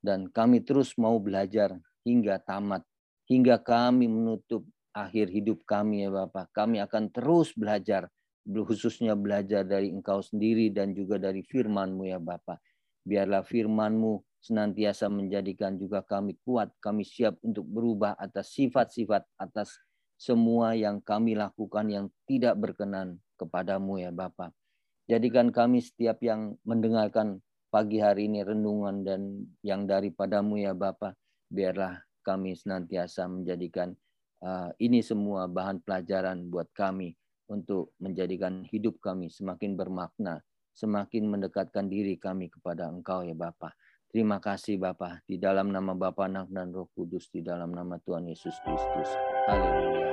dan 0.04 0.28
kami 0.28 0.60
terus 0.60 0.92
mau 1.00 1.16
belajar 1.18 1.80
hingga 2.04 2.36
tamat, 2.44 2.84
hingga 3.32 3.56
kami 3.56 4.12
menutup 4.12 4.68
akhir 4.92 5.32
hidup 5.32 5.64
kami 5.64 6.04
ya 6.06 6.12
Bapak. 6.12 6.52
Kami 6.52 6.84
akan 6.84 7.10
terus 7.10 7.56
belajar, 7.56 8.12
khususnya 8.44 9.16
belajar 9.16 9.64
dari 9.64 9.90
Engkau 9.90 10.20
sendiri 10.20 10.70
dan 10.70 10.92
juga 10.92 11.16
dari 11.18 11.42
firman-Mu 11.42 12.04
ya 12.04 12.20
Bapak. 12.20 12.60
Biarlah 13.08 13.48
firman-Mu 13.48 14.44
senantiasa 14.44 15.08
menjadikan 15.08 15.80
juga 15.80 16.04
kami 16.04 16.36
kuat, 16.44 16.76
kami 16.84 17.08
siap 17.08 17.40
untuk 17.40 17.64
berubah 17.64 18.20
atas 18.20 18.52
sifat-sifat, 18.60 19.24
atas 19.40 19.80
semua 20.20 20.76
yang 20.76 21.00
kami 21.00 21.36
lakukan 21.36 21.88
yang 21.88 22.06
tidak 22.28 22.60
berkenan 22.60 23.24
kepadamu 23.40 24.04
ya 24.04 24.12
Bapak. 24.12 24.52
Jadikan 25.08 25.52
kami 25.52 25.84
setiap 25.84 26.20
yang 26.24 26.56
mendengarkan 26.64 27.44
pagi 27.74 27.98
hari 27.98 28.30
ini 28.30 28.46
renungan 28.46 29.02
dan 29.02 29.50
yang 29.66 29.90
daripadamu 29.90 30.62
ya 30.62 30.78
Bapak, 30.78 31.18
biarlah 31.50 32.06
kami 32.22 32.54
senantiasa 32.54 33.26
menjadikan 33.26 33.98
uh, 34.46 34.70
ini 34.78 35.02
semua 35.02 35.50
bahan 35.50 35.82
pelajaran 35.82 36.54
buat 36.54 36.70
kami 36.78 37.18
untuk 37.50 37.98
menjadikan 37.98 38.62
hidup 38.70 39.02
kami 39.02 39.34
semakin 39.34 39.74
bermakna, 39.74 40.46
semakin 40.78 41.26
mendekatkan 41.26 41.90
diri 41.90 42.14
kami 42.22 42.54
kepada 42.54 42.94
Engkau 42.94 43.26
ya 43.26 43.34
Bapak. 43.34 43.74
Terima 44.14 44.38
kasih 44.38 44.78
Bapa 44.78 45.26
di 45.26 45.42
dalam 45.42 45.74
nama 45.74 45.98
Bapa, 45.98 46.30
Anak 46.30 46.54
dan 46.54 46.70
Roh 46.70 46.86
Kudus 46.94 47.34
di 47.34 47.42
dalam 47.42 47.74
nama 47.74 47.98
Tuhan 47.98 48.30
Yesus 48.30 48.54
Kristus. 48.62 49.10
Haleluya. 49.50 50.13